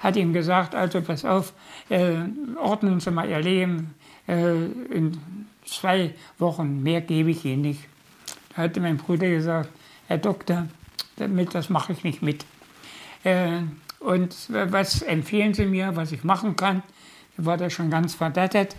hat 0.00 0.16
ihm 0.16 0.32
gesagt, 0.32 0.74
also 0.74 1.00
pass 1.00 1.24
auf, 1.24 1.52
äh, 1.88 2.14
ordnen 2.56 3.00
Sie 3.00 3.10
mal 3.10 3.28
Ihr 3.28 3.40
Leben, 3.40 3.94
äh, 4.28 4.66
in 4.66 5.18
zwei 5.64 6.14
Wochen 6.38 6.82
mehr 6.82 7.00
gebe 7.00 7.30
ich 7.30 7.44
Ihnen 7.44 7.62
nicht. 7.62 7.80
Da 8.54 8.62
hatte 8.62 8.80
mein 8.80 8.96
Bruder 8.96 9.28
gesagt, 9.28 9.70
Herr 10.08 10.18
Doktor, 10.18 10.66
damit, 11.16 11.54
das 11.54 11.68
mache 11.70 11.92
ich 11.92 12.04
nicht 12.04 12.22
mit. 12.22 12.44
Äh, 13.24 13.62
und 14.00 14.34
was 14.48 15.02
empfehlen 15.02 15.54
Sie 15.54 15.66
mir, 15.66 15.96
was 15.96 16.12
ich 16.12 16.22
machen 16.22 16.54
kann? 16.56 16.82
Da 17.36 17.44
war 17.44 17.60
er 17.60 17.70
schon 17.70 17.90
ganz 17.90 18.14
verdattert. 18.14 18.76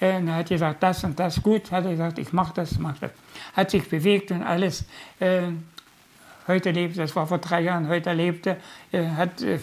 Äh, 0.00 0.24
er 0.24 0.34
hat 0.36 0.48
gesagt, 0.48 0.82
das 0.82 1.04
und 1.04 1.18
das 1.18 1.42
gut, 1.42 1.70
hat 1.70 1.84
er 1.84 1.92
gesagt, 1.92 2.18
ich 2.18 2.32
mache 2.32 2.54
das, 2.54 2.78
mache 2.78 3.00
das. 3.00 3.10
Hat 3.54 3.70
sich 3.70 3.88
bewegt 3.88 4.30
und 4.30 4.42
alles. 4.42 4.84
Äh, 6.50 6.54
heute 6.54 6.70
lebt, 6.70 6.98
das 6.98 7.14
war 7.16 7.26
vor 7.26 7.38
drei 7.38 7.62
Jahren, 7.62 7.88
heute 7.88 8.12
lebte, 8.12 8.56
er 8.92 9.16
hat, 9.16 9.42
äh, 9.42 9.58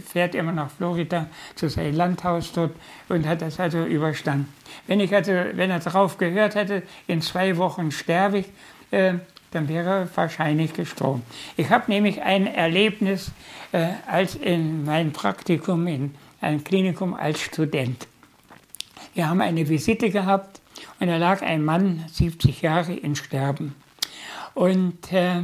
fährt 0.00 0.34
immer 0.34 0.52
nach 0.52 0.70
Florida 0.70 1.26
zu 1.54 1.68
seinem 1.68 1.94
Landhaus 1.94 2.52
dort 2.52 2.72
und 3.08 3.26
hat 3.26 3.42
das 3.42 3.60
also 3.60 3.84
überstanden. 3.84 4.52
Wenn, 4.86 5.00
ich 5.00 5.14
also, 5.14 5.32
wenn 5.32 5.70
er 5.70 5.80
darauf 5.80 6.18
gehört 6.18 6.54
hätte, 6.54 6.82
in 7.06 7.20
zwei 7.20 7.56
Wochen 7.56 7.90
sterbe 7.90 8.38
ich, 8.38 8.46
äh, 8.90 9.14
dann 9.50 9.68
wäre 9.68 9.88
er 9.88 10.16
wahrscheinlich 10.16 10.72
gestorben. 10.72 11.22
Ich 11.56 11.70
habe 11.70 11.84
nämlich 11.88 12.22
ein 12.22 12.46
Erlebnis 12.46 13.30
äh, 13.72 13.86
als 14.06 14.34
in 14.34 14.84
meinem 14.84 15.12
Praktikum 15.12 15.86
in 15.86 16.14
einem 16.40 16.64
Klinikum 16.64 17.14
als 17.14 17.40
Student. 17.40 18.08
Wir 19.14 19.28
haben 19.28 19.40
eine 19.40 19.68
Visite 19.68 20.10
gehabt 20.10 20.60
und 20.98 21.06
da 21.06 21.16
lag 21.18 21.42
ein 21.42 21.64
Mann, 21.64 22.04
70 22.10 22.62
Jahre, 22.62 22.94
in 22.94 23.14
Sterben. 23.14 23.76
Und 24.54 25.12
äh, 25.12 25.38
äh, 25.38 25.42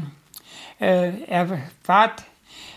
er 0.81 1.59
bat 1.87 2.25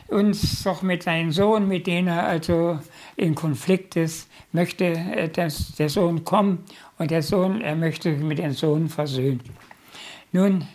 uns 0.07 0.63
doch 0.63 0.81
mit 0.81 1.03
seinem 1.03 1.31
Sohn, 1.31 1.67
mit 1.67 1.87
dem 1.87 2.07
er 2.07 2.27
also 2.27 2.79
in 3.15 3.35
Konflikt 3.35 3.95
ist, 3.95 4.29
möchte 4.51 4.85
äh, 4.85 5.29
dass 5.29 5.75
der 5.75 5.89
Sohn 5.89 6.23
kommen 6.23 6.63
und 6.97 7.11
der 7.11 7.21
Sohn, 7.21 7.61
er 7.61 7.75
möchte 7.75 8.11
mit 8.11 8.37
dem 8.37 8.51
Sohn 8.51 8.89
versöhnen. 8.89 9.41
Nun, 10.31 10.65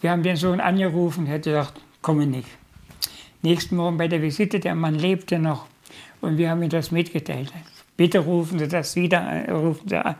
wir 0.00 0.10
haben 0.10 0.22
den 0.22 0.36
Sohn 0.36 0.60
angerufen, 0.60 1.26
er 1.26 1.34
hat 1.34 1.42
gesagt, 1.42 1.80
komme 2.02 2.26
nicht. 2.26 2.48
Nächsten 3.42 3.76
Morgen 3.76 3.96
bei 3.96 4.08
der 4.08 4.22
Visite, 4.22 4.60
der 4.60 4.74
Mann 4.74 4.94
lebte 4.94 5.38
noch 5.38 5.66
und 6.20 6.38
wir 6.38 6.50
haben 6.50 6.62
ihm 6.62 6.70
das 6.70 6.90
mitgeteilt. 6.90 7.52
Bitte 7.96 8.20
rufen 8.20 8.58
Sie 8.58 8.68
das 8.68 8.96
wieder, 8.96 9.48
rufen 9.48 9.88
Sie 9.88 9.96
an. 9.96 10.16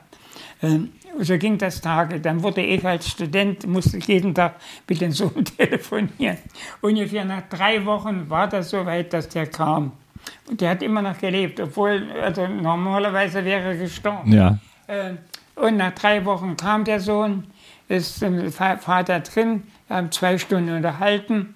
Ähm, 1.19 1.25
so 1.25 1.39
ging 1.39 1.59
das 1.59 1.81
Tage. 1.81 2.21
Dann 2.21 2.43
wurde 2.43 2.63
ich 2.63 2.85
als 2.85 3.09
Student, 3.09 3.67
musste 3.67 3.99
jeden 3.99 4.35
Tag 4.35 4.57
mit 4.89 5.01
dem 5.01 5.13
Sohn 5.13 5.45
telefonieren. 5.59 6.39
Ungefähr 6.81 7.25
nach 7.25 7.43
drei 7.49 7.85
Wochen 7.85 8.29
war 8.29 8.49
das 8.49 8.71
so 8.71 8.85
weit, 8.87 9.13
dass 9.13 9.29
der 9.29 9.47
kam. 9.47 9.93
Und 10.49 10.61
der 10.61 10.71
hat 10.71 10.83
immer 10.83 11.03
noch 11.03 11.19
gelebt, 11.19 11.61
obwohl, 11.61 12.07
also 12.23 12.47
normalerweise 12.47 13.45
wäre 13.45 13.69
er 13.69 13.77
gestorben. 13.77 14.33
Ja. 14.33 14.59
Äh, 14.87 15.15
und 15.57 15.77
nach 15.77 15.93
drei 15.93 16.25
Wochen 16.25 16.57
kam 16.57 16.85
der 16.85 17.01
Sohn, 17.01 17.45
ist 17.89 18.23
der 18.23 18.51
Vater 18.53 19.21
drin, 19.21 19.63
haben 19.89 20.13
zwei 20.13 20.39
Stunden 20.39 20.75
unterhalten. 20.77 21.55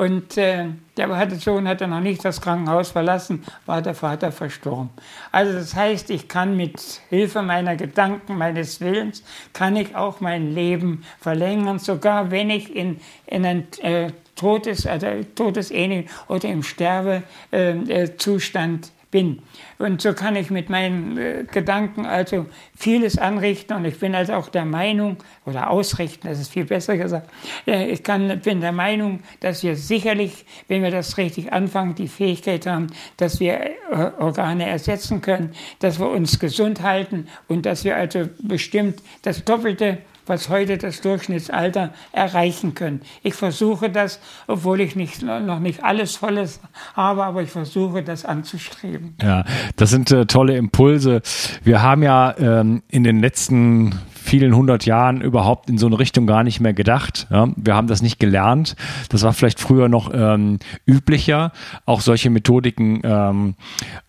Und 0.00 0.36
äh, 0.38 0.64
der 0.96 1.30
Sohn 1.32 1.68
hatte 1.68 1.86
noch 1.86 2.00
nicht 2.00 2.24
das 2.24 2.40
Krankenhaus 2.40 2.92
verlassen, 2.92 3.44
war 3.66 3.82
der 3.82 3.94
Vater 3.94 4.32
verstorben. 4.32 4.88
Also 5.30 5.52
das 5.52 5.74
heißt, 5.74 6.08
ich 6.08 6.26
kann 6.26 6.56
mit 6.56 7.02
Hilfe 7.10 7.42
meiner 7.42 7.76
Gedanken, 7.76 8.38
meines 8.38 8.80
Willens, 8.80 9.22
kann 9.52 9.76
ich 9.76 9.94
auch 9.94 10.20
mein 10.20 10.54
Leben 10.54 11.04
verlängern, 11.20 11.78
sogar 11.78 12.30
wenn 12.30 12.48
ich 12.48 12.74
in, 12.74 12.98
in 13.26 13.44
ein 13.44 13.66
äh, 13.82 14.10
Todes, 14.36 14.86
also 14.86 15.06
todesähnlich 15.34 16.08
oder 16.28 16.48
im 16.48 16.62
Sterbezustand 16.62 18.86
äh, 18.86 18.88
bin. 19.10 19.42
Und 19.78 20.02
so 20.02 20.12
kann 20.12 20.36
ich 20.36 20.50
mit 20.50 20.70
meinen 20.70 21.18
äh, 21.18 21.44
Gedanken 21.50 22.06
also 22.06 22.46
vieles 22.76 23.18
anrichten 23.18 23.76
und 23.76 23.84
ich 23.84 23.98
bin 23.98 24.14
also 24.14 24.34
auch 24.34 24.48
der 24.48 24.64
Meinung, 24.64 25.16
oder 25.46 25.70
ausrichten, 25.70 26.28
das 26.28 26.38
ist 26.38 26.52
viel 26.52 26.64
besser 26.64 26.96
gesagt, 26.96 27.28
äh, 27.66 27.90
ich 27.90 28.02
kann, 28.02 28.40
bin 28.40 28.60
der 28.60 28.72
Meinung, 28.72 29.20
dass 29.40 29.62
wir 29.62 29.76
sicherlich, 29.76 30.44
wenn 30.68 30.82
wir 30.82 30.90
das 30.90 31.18
richtig 31.18 31.52
anfangen, 31.52 31.94
die 31.94 32.08
Fähigkeit 32.08 32.66
haben, 32.66 32.88
dass 33.16 33.40
wir 33.40 33.60
äh, 33.60 34.10
Organe 34.18 34.68
ersetzen 34.68 35.20
können, 35.20 35.52
dass 35.80 35.98
wir 35.98 36.08
uns 36.08 36.38
gesund 36.38 36.82
halten 36.82 37.26
und 37.48 37.66
dass 37.66 37.84
wir 37.84 37.96
also 37.96 38.28
bestimmt 38.42 39.02
das 39.22 39.44
Doppelte 39.44 39.98
was 40.30 40.48
heute 40.48 40.78
das 40.78 41.00
Durchschnittsalter 41.02 41.92
erreichen 42.12 42.74
können. 42.74 43.02
Ich 43.22 43.34
versuche 43.34 43.90
das, 43.90 44.20
obwohl 44.46 44.80
ich 44.80 44.96
nicht, 44.96 45.22
noch 45.22 45.58
nicht 45.58 45.84
alles 45.84 46.16
Volles 46.16 46.60
habe, 46.94 47.24
aber 47.24 47.42
ich 47.42 47.50
versuche 47.50 48.02
das 48.02 48.24
anzustreben. 48.24 49.16
Ja, 49.20 49.44
das 49.76 49.90
sind 49.90 50.10
äh, 50.10 50.24
tolle 50.26 50.56
Impulse. 50.56 51.20
Wir 51.62 51.82
haben 51.82 52.02
ja 52.02 52.34
ähm, 52.38 52.82
in 52.88 53.04
den 53.04 53.20
letzten 53.20 53.98
vielen 54.14 54.54
hundert 54.54 54.86
Jahren 54.86 55.20
überhaupt 55.20 55.68
in 55.68 55.78
so 55.78 55.86
eine 55.86 55.98
Richtung 55.98 56.26
gar 56.26 56.44
nicht 56.44 56.60
mehr 56.60 56.74
gedacht. 56.74 57.26
Ja? 57.30 57.48
Wir 57.56 57.74
haben 57.74 57.88
das 57.88 58.00
nicht 58.00 58.20
gelernt. 58.20 58.76
Das 59.08 59.22
war 59.22 59.32
vielleicht 59.32 59.58
früher 59.58 59.88
noch 59.88 60.12
ähm, 60.14 60.60
üblicher, 60.86 61.50
auch 61.86 62.00
solche 62.00 62.30
Methodiken 62.30 63.00
ähm, 63.02 63.54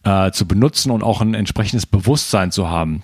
äh, 0.03 0.29
zu 0.31 0.47
benutzen 0.47 0.91
und 0.91 1.01
auch 1.01 1.21
ein 1.21 1.33
entsprechendes 1.33 1.87
Bewusstsein 1.87 2.51
zu 2.51 2.69
haben. 2.69 3.01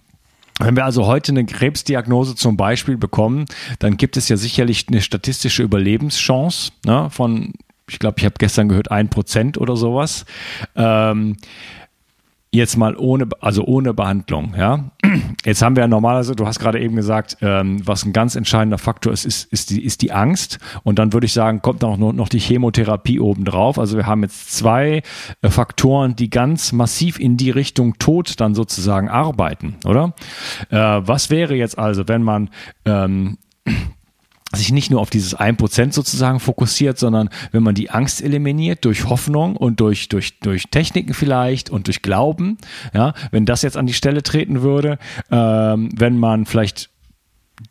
Wenn 0.60 0.76
wir 0.76 0.86
also 0.86 1.06
heute 1.06 1.32
eine 1.32 1.46
Krebsdiagnose 1.46 2.36
zum 2.36 2.58
Beispiel 2.58 2.98
bekommen, 2.98 3.46
dann 3.80 3.98
gibt 3.98 4.18
es 4.18 4.30
ja 4.30 4.38
sicherlich 4.38 4.88
eine 4.88 5.02
statistische 5.02 5.64
Überlebenschance 5.64 6.72
ne, 6.86 7.10
von, 7.12 7.54
ich 7.90 8.00
glaube, 8.00 8.16
ich 8.20 8.26
habe 8.26 8.36
gestern 8.40 8.70
gehört, 8.70 8.92
ein 8.92 9.10
Prozent 9.10 9.58
oder 9.58 9.78
sowas. 9.78 10.26
Ähm, 10.76 11.38
jetzt 12.52 12.78
mal 12.78 12.96
ohne, 12.96 13.28
also 13.42 13.64
ohne 13.66 13.94
Behandlung, 13.94 14.54
ja. 14.58 14.92
Jetzt 15.46 15.62
haben 15.62 15.76
wir 15.76 15.84
ja 15.84 15.88
normalerweise, 15.88 16.36
du 16.36 16.46
hast 16.46 16.60
gerade 16.60 16.80
eben 16.80 16.96
gesagt, 16.96 17.38
ähm, 17.42 17.86
was 17.86 18.06
ein 18.06 18.14
ganz 18.14 18.36
entscheidender 18.36 18.78
Faktor 18.78 19.14
ist, 19.14 19.26
ist, 19.26 19.52
ist, 19.52 19.70
die, 19.70 19.84
ist 19.84 20.02
die 20.02 20.12
Angst. 20.12 20.60
Und 20.84 21.00
dann 21.00 21.14
würde 21.14 21.26
ich 21.26 21.34
sagen, 21.34 21.62
kommt 21.62 21.82
noch, 21.82 21.98
noch 21.98 22.30
die 22.30 22.40
Chemotherapie 22.40 23.20
obendrauf. 23.20 23.80
Also 23.80 23.98
wir 23.98 24.06
haben 24.06 24.24
jetzt 24.24 24.52
zwei 24.54 25.04
äh, 25.42 25.50
Faktoren, 25.50 26.16
die 26.16 26.30
ganz 26.30 26.72
massiv 26.72 27.20
in 27.20 27.38
die 27.38 27.52
Richtung 27.52 27.98
Tod 28.00 28.40
dann 28.40 28.56
sozusagen 28.56 29.10
arbeiten, 29.10 29.76
oder? 29.86 30.14
Äh, 30.70 30.78
was 30.78 31.30
wäre 31.30 31.56
jetzt 31.56 31.78
also, 31.78 32.08
wenn 32.08 32.24
man 32.24 32.50
ähm, 32.86 33.38
sich 34.54 34.72
nicht 34.72 34.92
nur 34.92 35.02
auf 35.02 35.10
dieses 35.10 35.38
1% 35.38 35.92
sozusagen 35.92 36.40
fokussiert, 36.40 36.98
sondern 36.98 37.30
wenn 37.52 37.64
man 37.64 37.76
die 37.76 37.90
Angst 37.90 38.22
eliminiert 38.22 38.86
durch 38.86 39.06
Hoffnung 39.10 39.58
und 39.58 39.80
durch, 39.80 40.10
durch, 40.10 40.40
durch 40.40 40.64
Techniken 40.72 41.14
vielleicht 41.14 41.70
und 41.70 41.88
durch 41.88 42.02
Glauben, 42.02 42.58
ja, 42.94 43.14
wenn 43.32 43.46
das 43.46 43.62
jetzt 43.62 43.78
an 43.78 43.88
die 43.88 43.94
Stelle 43.94 44.24
treten 44.24 44.62
würde, 44.62 45.00
ähm, 45.32 45.90
wenn 45.96 46.18
man 46.18 46.46
vielleicht 46.46 46.90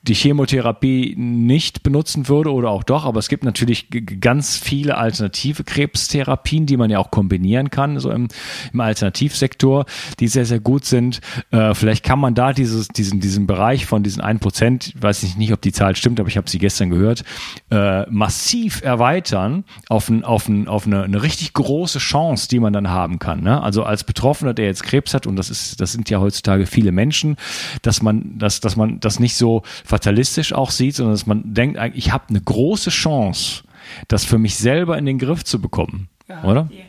die 0.02 0.14
Chemotherapie 0.14 1.14
nicht 1.16 1.82
benutzen 1.82 2.28
würde 2.28 2.52
oder 2.52 2.70
auch 2.70 2.82
doch, 2.82 3.04
aber 3.04 3.20
es 3.20 3.28
gibt 3.28 3.44
natürlich 3.44 3.86
ganz 4.20 4.56
viele 4.56 4.96
alternative 4.96 5.62
Krebstherapien, 5.62 6.66
die 6.66 6.76
man 6.76 6.90
ja 6.90 6.98
auch 6.98 7.12
kombinieren 7.12 7.70
kann, 7.70 8.00
so 8.00 8.10
im, 8.10 8.26
im 8.72 8.80
Alternativsektor, 8.80 9.86
die 10.18 10.26
sehr, 10.26 10.44
sehr 10.44 10.58
gut 10.58 10.84
sind. 10.84 11.20
Äh, 11.52 11.74
vielleicht 11.74 12.04
kann 12.04 12.18
man 12.18 12.34
da 12.34 12.52
dieses, 12.52 12.88
diesen, 12.88 13.20
diesen 13.20 13.46
Bereich 13.46 13.86
von 13.86 14.02
diesen 14.02 14.22
1%, 14.22 14.94
ich 14.96 15.02
weiß 15.02 15.22
nicht, 15.22 15.38
nicht 15.38 15.52
ob 15.52 15.62
die 15.62 15.72
Zahl 15.72 15.94
stimmt, 15.94 16.18
aber 16.18 16.28
ich 16.28 16.36
habe 16.36 16.50
sie 16.50 16.58
gestern 16.58 16.90
gehört, 16.90 17.22
äh, 17.70 18.10
massiv 18.10 18.82
erweitern 18.82 19.64
auf, 19.88 20.08
ein, 20.08 20.24
auf, 20.24 20.48
ein, 20.48 20.66
auf 20.66 20.86
eine, 20.86 21.04
eine 21.04 21.22
richtig 21.22 21.52
große 21.52 22.00
Chance, 22.00 22.48
die 22.48 22.58
man 22.58 22.72
dann 22.72 22.90
haben 22.90 23.20
kann. 23.20 23.42
Ne? 23.42 23.62
Also 23.62 23.84
als 23.84 24.02
Betroffener, 24.02 24.52
der 24.52 24.66
jetzt 24.66 24.82
Krebs 24.82 25.14
hat, 25.14 25.28
und 25.28 25.36
das 25.36 25.48
ist, 25.48 25.80
das 25.80 25.92
sind 25.92 26.10
ja 26.10 26.18
heutzutage 26.18 26.66
viele 26.66 26.90
Menschen, 26.90 27.36
dass 27.82 28.02
man, 28.02 28.36
dass, 28.38 28.60
dass 28.60 28.74
man 28.74 28.98
das 28.98 29.20
nicht 29.20 29.36
so 29.36 29.62
fatalistisch 29.84 30.52
auch 30.52 30.70
sieht, 30.70 30.94
sondern 30.96 31.14
dass 31.14 31.26
man 31.26 31.54
denkt, 31.54 31.78
ich 31.94 32.12
habe 32.12 32.24
eine 32.28 32.40
große 32.40 32.90
Chance, 32.90 33.64
das 34.08 34.24
für 34.24 34.38
mich 34.38 34.56
selber 34.56 34.98
in 34.98 35.06
den 35.06 35.18
Griff 35.18 35.44
zu 35.44 35.60
bekommen. 35.60 36.08
Ja, 36.28 36.42
oder? 36.44 36.68
Yeah 36.72 36.86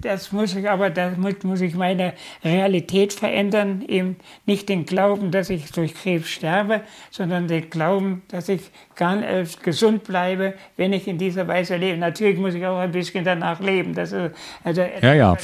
das 0.00 0.32
muss 0.32 0.54
ich 0.54 0.68
aber, 0.68 0.90
damit 0.90 1.44
muss 1.44 1.60
ich 1.60 1.74
meine 1.74 2.14
Realität 2.44 3.12
verändern, 3.12 3.84
eben 3.86 4.16
nicht 4.46 4.68
den 4.68 4.86
Glauben, 4.86 5.30
dass 5.30 5.50
ich 5.50 5.70
durch 5.72 5.94
Krebs 5.94 6.28
sterbe, 6.28 6.82
sondern 7.10 7.48
den 7.48 7.70
Glauben, 7.70 8.22
dass 8.28 8.48
ich 8.48 8.62
ganz 8.96 9.60
gesund 9.60 10.04
bleibe, 10.04 10.54
wenn 10.76 10.92
ich 10.92 11.06
in 11.06 11.18
dieser 11.18 11.46
Weise 11.46 11.76
lebe. 11.76 11.98
Natürlich 11.98 12.38
muss 12.38 12.54
ich 12.54 12.66
auch 12.66 12.78
ein 12.78 12.92
bisschen 12.92 13.24
danach 13.24 13.60
leben. 13.60 13.94
Das 13.94 14.12
ist, 14.12 14.34
also 14.64 14.82
ja, 15.02 15.14
ja, 15.14 15.36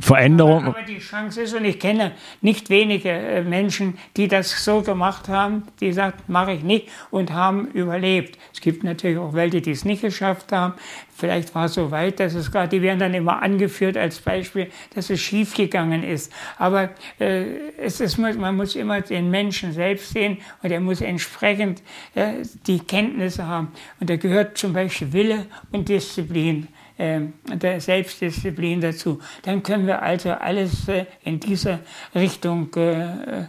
Veränderung. 0.00 0.64
Aber, 0.64 0.78
aber, 0.78 0.82
die 0.82 0.98
Chance 0.98 1.42
ist, 1.42 1.54
und 1.54 1.64
ich 1.64 1.78
kenne 1.78 2.12
nicht 2.40 2.70
wenige 2.70 3.10
äh, 3.10 3.42
Menschen, 3.42 3.98
die 4.16 4.26
das 4.26 4.64
so 4.64 4.82
gemacht 4.82 5.28
haben, 5.28 5.64
die 5.80 5.92
sagen, 5.92 6.14
mache 6.26 6.52
ich 6.52 6.62
nicht 6.62 6.88
und 7.10 7.32
haben 7.32 7.68
überlebt. 7.68 8.38
Es 8.52 8.60
gibt 8.60 8.84
natürlich 8.84 9.18
auch 9.18 9.34
welche, 9.34 9.60
die 9.60 9.72
es 9.72 9.84
nicht 9.84 10.02
geschafft 10.02 10.52
haben. 10.52 10.74
Vielleicht 11.18 11.52
war 11.52 11.64
es 11.64 11.74
so 11.74 11.90
weit, 11.90 12.20
dass 12.20 12.34
es 12.34 12.52
gerade, 12.52 12.68
die 12.68 12.80
werden 12.80 13.00
dann 13.00 13.12
immer 13.12 13.42
angeführt 13.42 13.96
als 13.96 14.20
Beispiel, 14.20 14.70
dass 14.94 15.10
es 15.10 15.20
schiefgegangen 15.20 16.04
ist. 16.04 16.32
Aber 16.58 16.90
äh, 17.18 17.44
es 17.76 18.00
ist, 18.00 18.18
man 18.18 18.54
muss 18.54 18.76
immer 18.76 19.00
den 19.00 19.28
Menschen 19.28 19.72
selbst 19.72 20.10
sehen 20.10 20.38
und 20.62 20.70
er 20.70 20.78
muss 20.78 21.00
entsprechend 21.00 21.82
äh, 22.14 22.34
die 22.68 22.78
Kenntnisse 22.78 23.48
haben. 23.48 23.72
Und 23.98 24.08
da 24.10 24.16
gehört 24.16 24.58
zum 24.58 24.72
Beispiel 24.72 25.12
Wille 25.12 25.46
und 25.72 25.88
Disziplin. 25.88 26.68
Äh, 26.98 27.20
der 27.52 27.80
Selbstdisziplin 27.80 28.80
dazu. 28.80 29.20
Dann 29.42 29.62
können 29.62 29.86
wir 29.86 30.02
also 30.02 30.30
alles 30.30 30.88
äh, 30.88 31.06
in 31.24 31.40
dieser 31.40 31.80
Richtung 32.14 32.74
äh, 32.74 33.46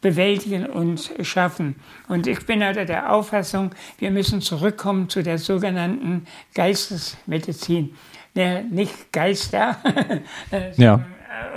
bewältigen 0.00 0.66
und 0.66 1.12
schaffen. 1.22 1.76
Und 2.08 2.26
ich 2.26 2.46
bin 2.46 2.62
also 2.62 2.84
der 2.84 3.12
Auffassung, 3.12 3.74
wir 3.98 4.10
müssen 4.10 4.40
zurückkommen 4.40 5.08
zu 5.08 5.22
der 5.22 5.38
sogenannten 5.38 6.26
Geistesmedizin. 6.54 7.94
Ja, 8.34 8.62
nicht 8.62 9.12
Geister, 9.12 9.76
ja. 10.76 11.04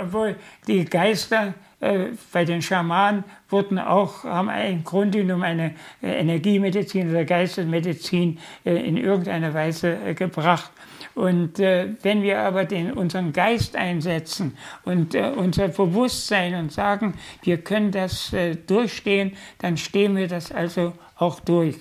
obwohl 0.02 0.36
die 0.66 0.84
Geister 0.84 1.54
äh, 1.84 2.12
bei 2.32 2.44
den 2.44 2.62
Schamanen 2.62 3.24
wurden 3.50 3.78
auch, 3.78 4.24
haben 4.24 4.48
im 4.48 4.84
Grunde 4.84 5.18
genommen 5.18 5.42
eine 5.42 5.74
äh, 6.02 6.20
Energiemedizin 6.20 7.10
oder 7.10 7.24
Geistesmedizin 7.24 8.38
äh, 8.64 8.74
in 8.74 8.96
irgendeiner 8.96 9.52
Weise 9.52 10.14
gebracht. 10.14 10.70
Und 11.14 11.60
äh, 11.60 11.94
wenn 12.02 12.22
wir 12.22 12.40
aber 12.40 12.64
den, 12.64 12.92
unseren 12.92 13.32
Geist 13.32 13.76
einsetzen 13.76 14.56
und 14.84 15.14
äh, 15.14 15.32
unser 15.36 15.68
Bewusstsein 15.68 16.54
und 16.56 16.72
sagen, 16.72 17.14
wir 17.42 17.58
können 17.58 17.92
das 17.92 18.32
äh, 18.32 18.56
durchstehen, 18.56 19.36
dann 19.58 19.76
stehen 19.76 20.16
wir 20.16 20.26
das 20.26 20.50
also 20.50 20.92
auch 21.16 21.40
durch. 21.40 21.76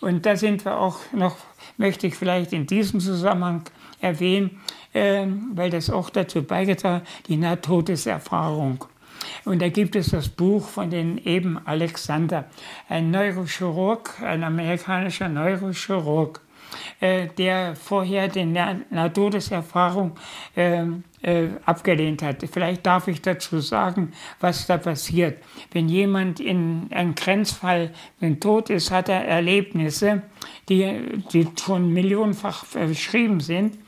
Und 0.00 0.26
da 0.26 0.36
sind 0.36 0.64
wir 0.64 0.78
auch 0.78 0.98
noch, 1.12 1.36
möchte 1.76 2.06
ich 2.06 2.14
vielleicht 2.14 2.52
in 2.52 2.66
diesem 2.66 3.00
Zusammenhang 3.00 3.64
erwähnen, 4.00 4.60
ähm, 4.94 5.50
weil 5.54 5.70
das 5.70 5.90
auch 5.90 6.10
dazu 6.10 6.42
beigetragen 6.42 7.04
die 7.26 7.36
Nahtodeserfahrung. 7.36 8.84
Und 9.44 9.60
da 9.60 9.68
gibt 9.68 9.96
es 9.96 10.10
das 10.10 10.28
Buch 10.28 10.68
von 10.68 10.90
den 10.90 11.18
eben 11.18 11.58
Alexander, 11.64 12.44
ein 12.88 13.10
Neurochirurg, 13.10 14.22
ein 14.22 14.44
amerikanischer 14.44 15.28
Neurochirurg. 15.28 16.40
Äh, 17.00 17.28
der 17.38 17.76
vorher 17.76 18.26
die 18.26 18.44
Nahtodeserfahrung 18.44 20.16
äh, 20.56 20.82
äh, 21.22 21.48
abgelehnt 21.64 22.22
hat. 22.22 22.44
Vielleicht 22.50 22.84
darf 22.84 23.06
ich 23.06 23.22
dazu 23.22 23.60
sagen, 23.60 24.12
was 24.40 24.66
da 24.66 24.78
passiert. 24.78 25.38
Wenn 25.70 25.88
jemand 25.88 26.40
in 26.40 26.88
einem 26.90 27.14
Grenzfall 27.14 27.92
wenn 28.18 28.40
tot 28.40 28.70
ist, 28.70 28.90
hat 28.90 29.08
er 29.08 29.24
Erlebnisse, 29.24 30.22
die, 30.68 31.22
die 31.32 31.46
schon 31.56 31.92
millionenfach 31.92 32.64
beschrieben 32.64 33.38
sind. 33.38 33.78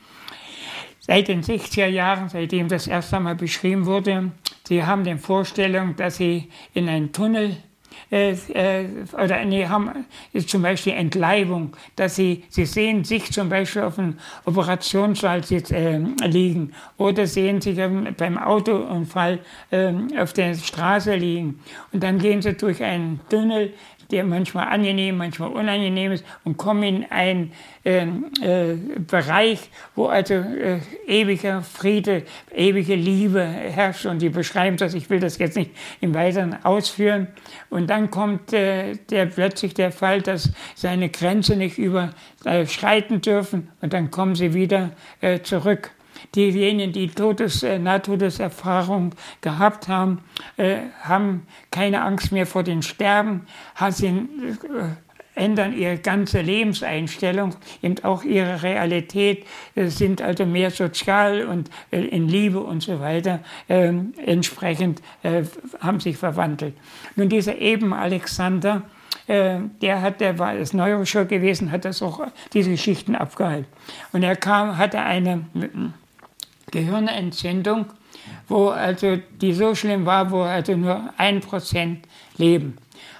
Seit 0.99 1.27
den 1.27 1.43
60er 1.43 1.87
Jahren, 1.87 2.29
seitdem 2.29 2.69
das 2.69 2.87
erste 2.87 3.19
Mal 3.19 3.35
beschrieben 3.35 3.85
wurde, 3.85 4.31
sie 4.65 4.85
haben 4.85 5.03
die 5.03 5.17
Vorstellung, 5.17 5.97
dass 5.97 6.15
sie 6.15 6.47
in 6.73 6.87
einen 6.87 7.11
Tunnel 7.11 7.57
äh, 8.11 8.31
äh, 8.31 8.85
oder 9.13 9.43
nee, 9.45 9.65
haben 9.65 10.05
zum 10.47 10.61
Beispiel 10.61 10.93
Entleibung, 10.93 11.75
dass 11.95 12.15
sie, 12.15 12.43
sie 12.49 12.65
sehen 12.65 13.03
sich 13.03 13.31
zum 13.31 13.49
Beispiel 13.49 13.83
auf 13.83 13.97
einem 13.97 14.17
Operationssaal 14.45 15.41
äh, 15.51 15.97
liegen 16.27 16.73
oder 16.97 17.27
sehen 17.27 17.61
sich 17.61 17.77
beim 17.77 18.37
Autounfall 18.37 19.39
äh, 19.71 19.93
auf 20.17 20.33
der 20.33 20.55
Straße 20.55 21.15
liegen. 21.15 21.59
Und 21.91 22.03
dann 22.03 22.19
gehen 22.19 22.41
sie 22.41 22.53
durch 22.53 22.83
einen 22.83 23.19
Tunnel, 23.29 23.73
der 24.11 24.23
manchmal 24.23 24.67
angenehm, 24.67 25.17
manchmal 25.17 25.51
unangenehm 25.51 26.11
ist 26.11 26.25
und 26.43 26.57
kommen 26.57 26.83
in 26.83 27.05
einen 27.11 27.51
äh, 27.83 28.05
äh, 28.41 28.77
Bereich, 29.07 29.69
wo 29.95 30.07
also 30.07 30.33
äh, 30.33 30.79
ewiger 31.07 31.61
Friede, 31.61 32.23
ewige 32.53 32.95
Liebe 32.95 33.41
herrscht 33.41 34.05
und 34.05 34.21
die 34.21 34.29
beschreiben 34.29 34.77
das, 34.77 34.93
ich 34.93 35.09
will 35.09 35.19
das 35.19 35.37
jetzt 35.37 35.57
nicht 35.57 35.71
im 35.99 36.13
Weiteren 36.13 36.63
ausführen. 36.63 37.27
Und 37.69 37.89
dann 37.89 38.11
kommt 38.11 38.53
äh, 38.53 38.95
der 39.09 39.25
plötzlich 39.25 39.73
der 39.73 39.91
Fall, 39.91 40.21
dass 40.21 40.51
seine 40.75 41.09
Grenze 41.09 41.55
nicht 41.55 41.77
überschreiten 41.77 43.21
dürfen 43.21 43.69
und 43.81 43.93
dann 43.93 44.11
kommen 44.11 44.35
sie 44.35 44.53
wieder 44.53 44.91
äh, 45.21 45.41
zurück 45.41 45.91
diejenigen, 46.35 46.93
die 46.93 47.07
Todes, 47.07 47.63
äh, 47.63 47.79
Nahtodeserfahrung 47.79 49.13
gehabt 49.41 49.87
haben, 49.87 50.19
äh, 50.57 50.77
haben 51.01 51.45
keine 51.71 52.01
Angst 52.03 52.31
mehr 52.31 52.45
vor 52.45 52.63
dem 52.63 52.81
Sterben, 52.81 53.47
sie, 53.91 54.07
äh, 54.07 54.25
ändern 55.35 55.77
ihre 55.77 55.97
ganze 55.97 56.41
Lebenseinstellung, 56.41 57.55
eben 57.81 58.03
auch 58.03 58.23
ihre 58.23 58.63
Realität, 58.63 59.45
äh, 59.75 59.87
sind 59.87 60.21
also 60.21 60.45
mehr 60.45 60.71
sozial 60.71 61.45
und 61.45 61.69
äh, 61.91 62.01
in 62.01 62.27
Liebe 62.27 62.59
und 62.59 62.83
so 62.83 62.99
weiter 62.99 63.39
ähm, 63.69 64.13
entsprechend 64.25 65.01
äh, 65.23 65.43
haben 65.79 65.99
sich 65.99 66.17
verwandelt. 66.17 66.75
Nun 67.15 67.29
dieser 67.29 67.57
eben 67.57 67.93
Alexander 67.93 68.83
der 69.27 70.01
hat, 70.01 70.19
der 70.19 70.39
war 70.39 70.55
das 70.55 70.73
Neurochirurg 70.73 71.29
gewesen, 71.29 71.71
hat 71.71 71.85
das 71.85 72.01
auch 72.01 72.19
diese 72.53 72.75
Schichten 72.75 73.15
abgehalten. 73.15 73.67
Und 74.11 74.23
er 74.23 74.35
kam, 74.35 74.77
hatte 74.77 74.99
eine 74.99 75.45
Gehirnentzündung, 76.71 77.85
wo 78.47 78.69
also 78.69 79.17
die 79.39 79.53
so 79.53 79.75
schlimm 79.75 80.05
war, 80.05 80.31
wo 80.31 80.41
also 80.41 80.75
nur 80.75 81.13
ein 81.17 81.41
Prozent 81.41 82.07
leben. 82.37 82.77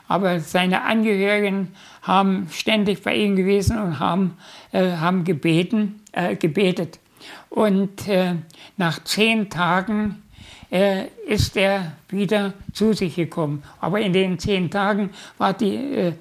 Aber 0.08 0.40
seine 0.42 0.84
Angehörigen 0.84 1.70
haben 2.02 2.48
ständig 2.52 3.02
bei 3.04 3.16
ihm 3.16 3.36
gewesen 3.36 3.80
und 3.80 4.00
haben, 4.00 4.38
äh, 4.72 4.92
haben 4.98 5.24
gebeten, 5.24 6.02
äh, 6.12 6.36
gebetet. 6.36 7.00
Und 7.50 8.08
äh, 8.08 8.36
nach 8.78 9.04
zehn 9.04 9.50
Tagen 9.50 10.22
äh, 10.70 11.06
ist 11.28 11.56
er 11.56 11.94
wieder 12.10 12.54
zu 12.74 12.94
sich 12.94 13.16
gekommen. 13.16 13.64
Aber 13.80 14.00
in 14.00 14.14
den 14.14 14.40
zehn 14.40 14.70
Tagen 14.70 15.12
war 15.38 15.54
die 15.54 15.76
äh, 15.76 16.14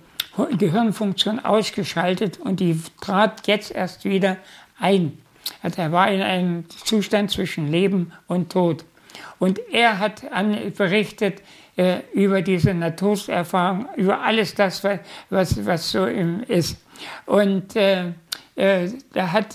Gehirnfunktion 0.57 1.41
ausgeschaltet 1.41 2.39
und 2.39 2.61
die 2.61 2.81
trat 3.01 3.47
jetzt 3.47 3.73
erst 3.73 4.05
wieder 4.05 4.37
ein. 4.79 5.19
Also 5.63 5.83
er 5.83 5.93
war 5.93 6.11
in 6.11 6.23
einem 6.23 6.65
Zustand 6.69 7.31
zwischen 7.31 7.71
Leben 7.71 8.13
und 8.27 8.53
Tod. 8.53 8.85
Und 9.39 9.59
er 9.71 9.99
hat 9.99 10.23
berichtet 10.77 11.43
äh, 11.77 12.01
über 12.13 12.43
diese 12.43 12.75
Nahtoderfahrung, 12.75 13.89
über 13.97 14.21
alles 14.21 14.55
das, 14.55 14.85
was, 14.85 15.65
was 15.65 15.91
so 15.91 16.07
ist. 16.07 16.79
Und 17.27 17.75
äh, 17.77 18.13
äh, 18.57 18.91
da 19.13 19.33
hat 19.33 19.55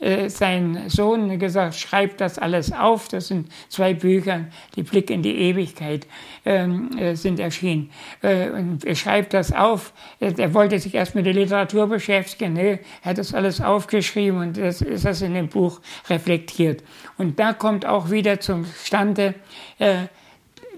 äh, 0.00 0.30
sein 0.30 0.88
Sohn 0.88 1.38
gesagt, 1.38 1.74
schreib 1.74 2.16
das 2.16 2.38
alles 2.38 2.72
auf. 2.72 3.08
Das 3.08 3.28
sind 3.28 3.52
zwei 3.68 3.92
Bücher, 3.92 4.46
die 4.74 4.82
Blick 4.82 5.10
in 5.10 5.22
die 5.22 5.36
Ewigkeit 5.36 6.06
ähm, 6.46 6.96
äh, 6.96 7.14
sind 7.14 7.38
erschienen. 7.38 7.90
Äh, 8.22 8.48
und 8.48 8.84
er 8.86 8.94
schreibt 8.94 9.34
das 9.34 9.52
auf. 9.52 9.92
Er 10.20 10.54
wollte 10.54 10.78
sich 10.78 10.94
erst 10.94 11.14
mit 11.14 11.26
der 11.26 11.34
Literatur 11.34 11.86
beschäftigen. 11.86 12.54
Nee, 12.54 12.78
er 13.02 13.10
hat 13.10 13.18
das 13.18 13.34
alles 13.34 13.60
aufgeschrieben 13.60 14.40
und 14.40 14.56
das 14.56 14.80
ist 14.80 15.04
das 15.04 15.20
in 15.20 15.34
dem 15.34 15.48
Buch 15.48 15.80
reflektiert. 16.08 16.82
Und 17.18 17.38
da 17.38 17.52
kommt 17.52 17.84
auch 17.84 18.10
wieder 18.10 18.40
zum 18.40 18.64
Stande, 18.82 19.34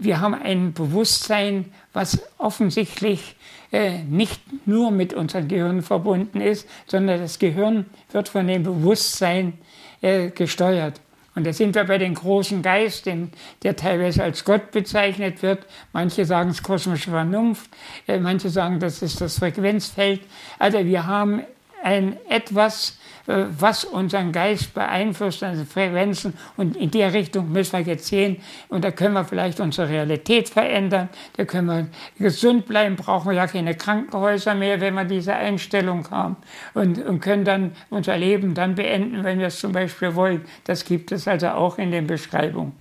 wir 0.01 0.21
haben 0.21 0.35
ein 0.35 0.73
Bewusstsein, 0.73 1.67
was 1.93 2.23
offensichtlich 2.39 3.37
äh, 3.73 4.03
nicht 4.05 4.41
nur 4.67 4.91
mit 4.91 5.15
unserem 5.15 5.49
Gehirn 5.49 5.83
verbunden 5.83 6.41
ist, 6.41 6.69
sondern 6.87 7.21
das 7.21 7.39
Gehirn 7.39 7.87
wird 8.13 8.29
von 8.29 8.47
dem 8.47 8.63
Bewusstsein 8.63 9.55
äh, 10.03 10.29
gesteuert. 10.31 11.01
Und 11.35 11.47
da 11.47 11.53
sind 11.53 11.75
wir 11.75 11.85
bei 11.85 11.97
dem 11.97 12.15
großen 12.15 12.61
Geist, 12.61 13.07
den, 13.07 13.33
der 13.63 13.75
teilweise 13.75 14.23
als 14.23 14.45
Gott 14.45 14.71
bezeichnet 14.71 15.43
wird. 15.43 15.67
Manche 15.95 16.27
sagen 16.27 16.51
es 16.51 16.63
kosmische 16.63 17.11
Vernunft, 17.11 17.71
äh, 18.07 18.19
manche 18.19 18.51
sagen, 18.51 18.79
das 18.79 19.01
ist 19.01 19.21
das 19.21 19.39
Frequenzfeld. 19.39 20.21
Also 20.59 20.85
wir 20.85 21.07
haben 21.07 21.43
ein 21.83 22.17
etwas, 22.29 22.99
was 23.27 23.85
unseren 23.85 24.33
Geist 24.33 24.75
beeinflusst, 24.75 25.43
also 25.43 25.65
Frequenzen. 25.65 26.35
Und 26.57 26.77
in 26.77 26.91
der 26.91 27.13
Richtung 27.13 27.53
müssen 27.53 27.79
wir 27.79 27.81
jetzt 27.81 28.07
sehen. 28.07 28.39
Und 28.69 28.85
da 28.85 28.91
können 28.91 29.15
wir 29.15 29.25
vielleicht 29.25 29.61
unsere 29.61 29.89
Realität 29.89 30.49
verändern. 30.49 31.09
Da 31.37 31.45
können 31.45 31.67
wir 31.67 31.87
gesund 32.19 32.67
bleiben, 32.67 32.97
brauchen 32.97 33.31
wir 33.31 33.37
ja 33.37 33.47
keine 33.47 33.75
Krankenhäuser 33.75 34.55
mehr, 34.55 34.81
wenn 34.81 34.95
wir 34.95 35.05
diese 35.05 35.35
Einstellung 35.35 36.11
haben. 36.11 36.37
Und, 36.75 36.99
und 37.05 37.21
können 37.21 37.45
dann 37.45 37.73
unser 37.91 38.17
Leben 38.17 38.55
dann 38.55 38.75
beenden, 38.75 39.25
wenn 39.25 39.39
wir 39.39 39.47
es 39.49 39.61
zum 39.61 39.73
Beispiel 39.73 40.15
wollen. 40.15 40.45
Das 40.65 40.85
gibt 40.85 41.13
es 41.13 41.29
also 41.29 41.49
auch 41.49 41.79
in 41.79 41.91
den 41.91 42.07
Beschreibungen. 42.07 42.73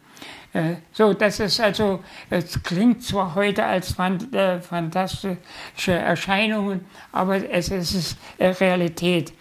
Äh, 0.53 0.75
so, 0.91 1.13
das 1.13 1.39
ist 1.39 1.61
also, 1.61 2.01
es 2.29 2.61
klingt 2.63 3.03
zwar 3.03 3.35
heute 3.35 3.63
als 3.63 3.95
äh, 3.97 4.59
fantastische 4.59 5.37
Erscheinungen, 5.87 6.85
aber 7.11 7.49
es 7.49 7.69
ist 7.69 8.17
Realität. 8.39 9.31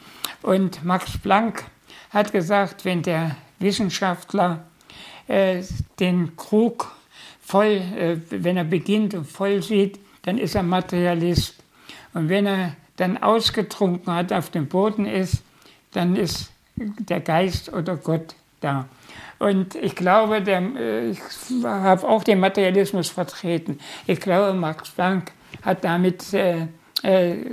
Und 0.42 0.85
Max 0.85 1.18
Planck 1.18 1.64
hat 2.11 2.33
gesagt, 2.33 2.85
wenn 2.85 3.03
der 3.03 3.37
Wissenschaftler 3.59 4.64
äh, 5.29 5.62
den 5.98 6.37
Krug 6.37 6.90
voll, 7.40 7.83
äh, 7.96 8.16
wenn 8.31 8.57
er 8.57 8.64
beginnt 8.64 9.14
und 9.14 9.26
voll 9.26 9.62
sieht, 9.62 9.98
dann 10.22 10.38
ist 10.38 10.55
er 10.55 10.62
Materialist. 10.62 11.57
Und 12.14 12.29
wenn 12.29 12.46
er 12.46 12.76
dann 12.96 13.22
ausgetrunken 13.22 14.12
hat, 14.12 14.33
auf 14.33 14.50
dem 14.50 14.66
Boden 14.66 15.07
ist, 15.07 15.42
dann 15.92 16.16
ist 16.16 16.50
der 16.76 17.20
Geist 17.20 17.72
oder 17.72 17.96
Gott 17.96 18.35
da. 18.61 18.88
Und 19.38 19.74
ich 19.74 19.96
glaube, 19.96 20.42
der, 20.42 20.61
äh, 20.76 21.11
ich 21.11 21.20
habe 21.64 22.09
auch 22.09 22.24
den 22.24 22.40
Materialismus 22.40 23.09
vertreten. 23.09 23.79
Ich 24.07 24.20
glaube, 24.20 24.57
Max 24.57 24.90
Planck 24.90 25.33
hat 25.62 25.85
damit 25.85 26.33
äh, 26.35 26.66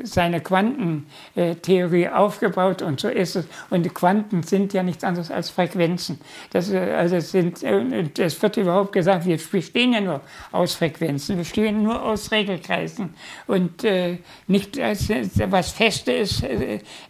seine 0.03 0.41
Quantentheorie 0.41 2.09
aufgebaut 2.09 2.81
und 2.81 2.99
so 2.99 3.07
ist 3.07 3.35
es. 3.35 3.47
Und 3.69 3.83
die 3.83 3.89
Quanten 3.89 4.43
sind 4.43 4.73
ja 4.73 4.83
nichts 4.83 5.03
anderes 5.03 5.31
als 5.31 5.49
Frequenzen. 5.49 6.19
Das, 6.51 6.69
äh, 6.69 6.77
also 6.77 7.19
sind, 7.19 7.63
äh, 7.63 8.09
es 8.17 8.41
wird 8.41 8.57
überhaupt 8.57 8.91
gesagt, 8.91 9.25
wir 9.25 9.37
bestehen 9.37 9.93
ja 9.93 10.01
nur 10.01 10.21
aus 10.51 10.75
Frequenzen, 10.75 11.37
wir 11.37 11.43
bestehen 11.43 11.83
nur 11.83 12.01
aus 12.01 12.31
Regelkreisen. 12.31 13.13
Und 13.47 13.83
äh, 13.83 14.17
nicht 14.47 14.77
was 14.77 15.71
Feste 15.71 16.11
ist, 16.11 16.43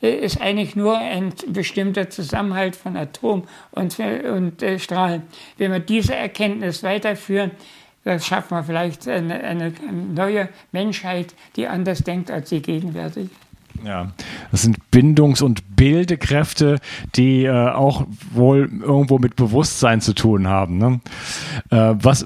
ist 0.02 0.42
eigentlich 0.42 0.76
nur 0.76 0.98
ein 0.98 1.34
bestimmter 1.48 2.10
Zusammenhalt 2.10 2.76
von 2.76 2.96
Atom 2.98 3.48
und, 3.72 3.98
und 4.00 4.62
äh, 4.62 4.80
Strahlen. 4.80 5.24
Wenn 5.58 5.72
wir 5.72 5.80
diese 5.80 6.16
Erkenntnis 6.16 6.84
weiterführen, 6.84 7.52
das 8.08 8.26
schaffen 8.26 8.56
wir 8.56 8.64
vielleicht 8.64 9.08
eine, 9.08 9.44
eine 9.44 9.74
neue 10.16 10.50
Menschheit, 10.72 11.36
die 11.56 11.68
anders 11.68 12.00
denkt 12.04 12.32
als 12.32 12.50
die 12.50 12.62
gegenwärtige. 12.62 13.30
Ja, 13.86 14.12
das 14.50 14.64
sind 14.64 14.78
Bindungs- 14.90 15.44
und 15.44 15.76
Bildekräfte, 15.76 16.80
die 17.16 17.44
äh, 17.44 17.52
auch 17.52 18.08
wohl 18.34 18.72
irgendwo 18.82 19.20
mit 19.20 19.36
Bewusstsein 19.36 20.02
zu 20.02 20.14
tun 20.14 20.48
haben. 20.48 20.80
Ne? 20.80 21.00
Äh, 21.70 21.94
was 22.02 22.26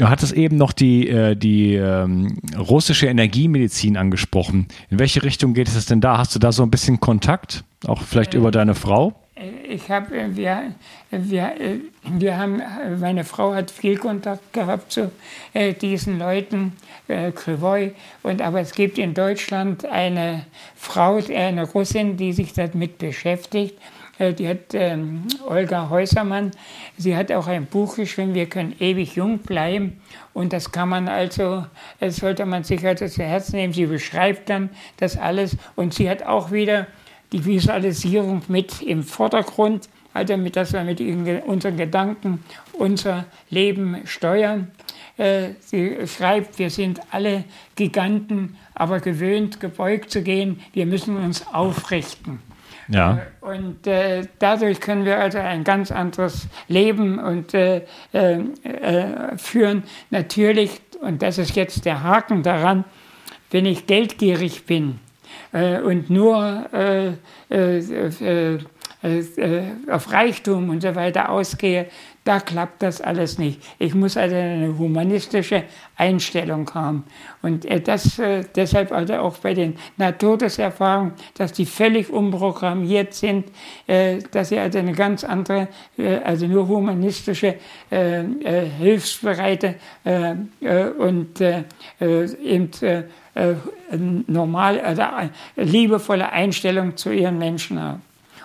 hat 0.00 0.22
es 0.22 0.30
eben 0.30 0.56
noch 0.56 0.72
die, 0.72 1.08
äh, 1.08 1.34
die 1.34 1.74
ähm, 1.74 2.38
russische 2.56 3.06
Energiemedizin 3.06 3.96
angesprochen? 3.96 4.68
In 4.88 5.00
welche 5.00 5.24
Richtung 5.24 5.54
geht 5.54 5.66
es 5.66 5.86
denn 5.86 6.00
da? 6.00 6.18
Hast 6.18 6.36
du 6.36 6.38
da 6.38 6.52
so 6.52 6.62
ein 6.62 6.70
bisschen 6.70 7.00
Kontakt, 7.00 7.64
auch 7.86 8.02
vielleicht 8.02 8.34
über 8.34 8.52
deine 8.52 8.76
Frau? 8.76 9.25
Ich 9.68 9.90
habe, 9.90 10.16
äh, 10.16 10.34
wir, 10.34 10.72
wir, 11.10 11.60
äh, 11.60 11.80
wir 12.04 12.38
haben, 12.38 12.62
meine 13.00 13.24
Frau 13.24 13.54
hat 13.54 13.70
viel 13.70 13.98
Kontakt 13.98 14.52
gehabt 14.52 14.92
zu 14.92 15.12
äh, 15.52 15.74
diesen 15.74 16.18
Leuten, 16.18 16.72
äh, 17.08 17.32
Krivoy, 17.32 17.92
und 18.22 18.40
aber 18.40 18.60
es 18.60 18.72
gibt 18.72 18.98
in 18.98 19.14
Deutschland 19.14 19.84
eine 19.84 20.46
Frau, 20.74 21.20
eine 21.28 21.64
Russin, 21.64 22.16
die 22.16 22.32
sich 22.32 22.54
damit 22.54 22.98
beschäftigt. 22.98 23.78
Äh, 24.18 24.32
die 24.32 24.48
hat 24.48 24.72
ähm, 24.72 25.24
Olga 25.46 25.90
Häusermann, 25.90 26.52
sie 26.96 27.14
hat 27.14 27.30
auch 27.30 27.46
ein 27.46 27.66
Buch 27.66 27.96
geschrieben, 27.96 28.34
wir 28.34 28.46
können 28.46 28.74
ewig 28.80 29.16
jung 29.16 29.38
bleiben. 29.38 30.00
Und 30.32 30.54
das 30.54 30.72
kann 30.72 30.88
man 30.88 31.08
also, 31.08 31.66
das 32.00 32.16
sollte 32.16 32.46
man 32.46 32.64
sich 32.64 32.86
also 32.86 33.06
zu 33.06 33.22
Herzen 33.22 33.56
nehmen. 33.56 33.72
Sie 33.74 33.86
beschreibt 33.86 34.48
dann 34.48 34.70
das 34.96 35.18
alles. 35.18 35.56
Und 35.76 35.92
sie 35.92 36.08
hat 36.08 36.22
auch 36.22 36.50
wieder 36.50 36.86
die 37.36 37.44
Visualisierung 37.44 38.42
mit 38.48 38.80
im 38.82 39.02
Vordergrund, 39.02 39.88
also 40.14 40.36
mit, 40.36 40.56
dass 40.56 40.72
wir 40.72 40.82
mit 40.84 41.00
unseren 41.00 41.76
Gedanken 41.76 42.42
unser 42.72 43.26
Leben 43.50 43.98
steuern. 44.06 44.70
Äh, 45.18 45.50
sie 45.60 46.06
schreibt, 46.06 46.58
wir 46.58 46.70
sind 46.70 47.00
alle 47.10 47.44
Giganten, 47.74 48.56
aber 48.74 49.00
gewöhnt, 49.00 49.60
gebeugt 49.60 50.10
zu 50.10 50.22
gehen. 50.22 50.60
Wir 50.72 50.86
müssen 50.86 51.16
uns 51.16 51.46
aufrichten. 51.52 52.40
Ja. 52.88 53.18
Äh, 53.18 53.44
und 53.44 53.86
äh, 53.86 54.26
dadurch 54.38 54.80
können 54.80 55.04
wir 55.04 55.18
also 55.18 55.38
ein 55.38 55.64
ganz 55.64 55.90
anderes 55.90 56.48
Leben 56.68 57.18
und, 57.18 57.52
äh, 57.52 57.82
äh, 58.12 58.40
äh, 58.62 59.36
führen. 59.36 59.82
Natürlich, 60.10 60.80
und 61.02 61.20
das 61.20 61.36
ist 61.36 61.56
jetzt 61.56 61.84
der 61.84 62.02
Haken 62.02 62.42
daran, 62.42 62.84
wenn 63.50 63.66
ich 63.66 63.86
geldgierig 63.86 64.64
bin, 64.64 64.98
äh, 65.52 65.80
und 65.80 66.10
nur 66.10 66.66
äh, 66.72 67.12
äh, 67.48 68.58
auf 69.90 70.12
Reichtum 70.12 70.70
und 70.70 70.82
so 70.82 70.94
weiter 70.94 71.30
ausgehe, 71.30 71.86
da 72.24 72.40
klappt 72.40 72.82
das 72.82 73.00
alles 73.00 73.38
nicht. 73.38 73.62
Ich 73.78 73.94
muss 73.94 74.16
also 74.16 74.34
eine 74.34 74.76
humanistische 74.76 75.62
Einstellung 75.96 76.68
haben. 76.74 77.04
Und 77.40 77.64
das 77.86 78.20
deshalb 78.56 78.90
also 78.90 79.14
auch 79.18 79.38
bei 79.38 79.54
den 79.54 79.76
Naturtodeserfahrungen, 79.96 81.12
dass 81.36 81.52
die 81.52 81.66
völlig 81.66 82.10
umprogrammiert 82.10 83.14
sind, 83.14 83.46
dass 84.32 84.48
sie 84.48 84.58
also 84.58 84.80
eine 84.80 84.92
ganz 84.92 85.22
andere, 85.22 85.68
also 86.24 86.48
nur 86.48 86.66
humanistische, 86.66 87.54
hilfsbereite 87.90 89.76
und 90.98 91.40
eben 92.00 92.70
äh, 93.36 93.54
normal, 94.26 94.80
also 94.80 95.02
liebevolle 95.56 96.30
Einstellung 96.30 96.96
zu 96.96 97.10
ihren 97.10 97.38
Menschen 97.38 97.80
haben. 97.80 98.02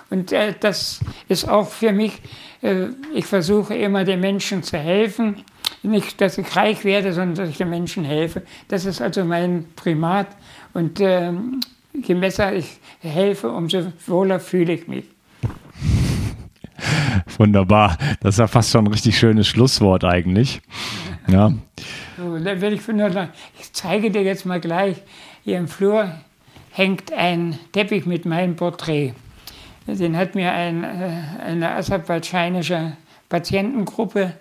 Und 0.09 0.31
äh, 0.31 0.53
das 0.59 0.99
ist 1.29 1.47
auch 1.47 1.69
für 1.69 1.91
mich, 1.91 2.21
äh, 2.61 2.87
ich 3.13 3.25
versuche 3.25 3.75
immer 3.75 4.03
den 4.03 4.19
Menschen 4.19 4.63
zu 4.63 4.77
helfen 4.77 5.43
nicht, 5.83 6.21
dass 6.21 6.37
ich 6.37 6.55
reich 6.55 6.83
werde, 6.83 7.13
sondern 7.13 7.35
dass 7.35 7.49
ich 7.49 7.57
den 7.57 7.69
Menschen 7.69 8.03
helfe. 8.03 8.43
Das 8.67 8.85
ist 8.85 9.01
also 9.01 9.25
mein 9.25 9.65
Primat. 9.75 10.27
Und 10.73 10.99
äh, 10.99 11.31
je 12.01 12.15
besser 12.15 12.53
ich 12.53 12.79
helfe, 13.01 13.49
umso 13.49 13.91
wohler 14.05 14.39
fühle 14.39 14.73
ich 14.73 14.87
mich. 14.87 15.05
Wunderbar. 17.37 17.97
Das 18.21 18.35
ist 18.35 18.39
ja 18.39 18.47
fast 18.47 18.71
schon 18.71 18.85
ein 18.85 18.91
richtig 18.91 19.17
schönes 19.17 19.47
Schlusswort 19.47 20.03
eigentlich. 20.03 20.61
Ja. 21.27 21.53
So, 22.31 22.39
dann 22.39 22.61
will 22.61 22.73
ich, 22.73 22.87
nur, 22.87 23.09
ich 23.59 23.73
zeige 23.73 24.09
dir 24.09 24.23
jetzt 24.23 24.45
mal 24.45 24.61
gleich, 24.61 24.97
hier 25.43 25.57
im 25.57 25.67
Flur 25.67 26.09
hängt 26.71 27.11
ein 27.11 27.59
Teppich 27.73 28.05
mit 28.05 28.25
meinem 28.25 28.55
Porträt. 28.55 29.13
Den 29.85 30.15
hat 30.15 30.35
mir 30.35 30.51
ein, 30.53 30.83
äh, 30.83 30.87
eine 31.45 31.71
aserbaidschanische 31.71 32.93
Patientengruppe 33.27 34.33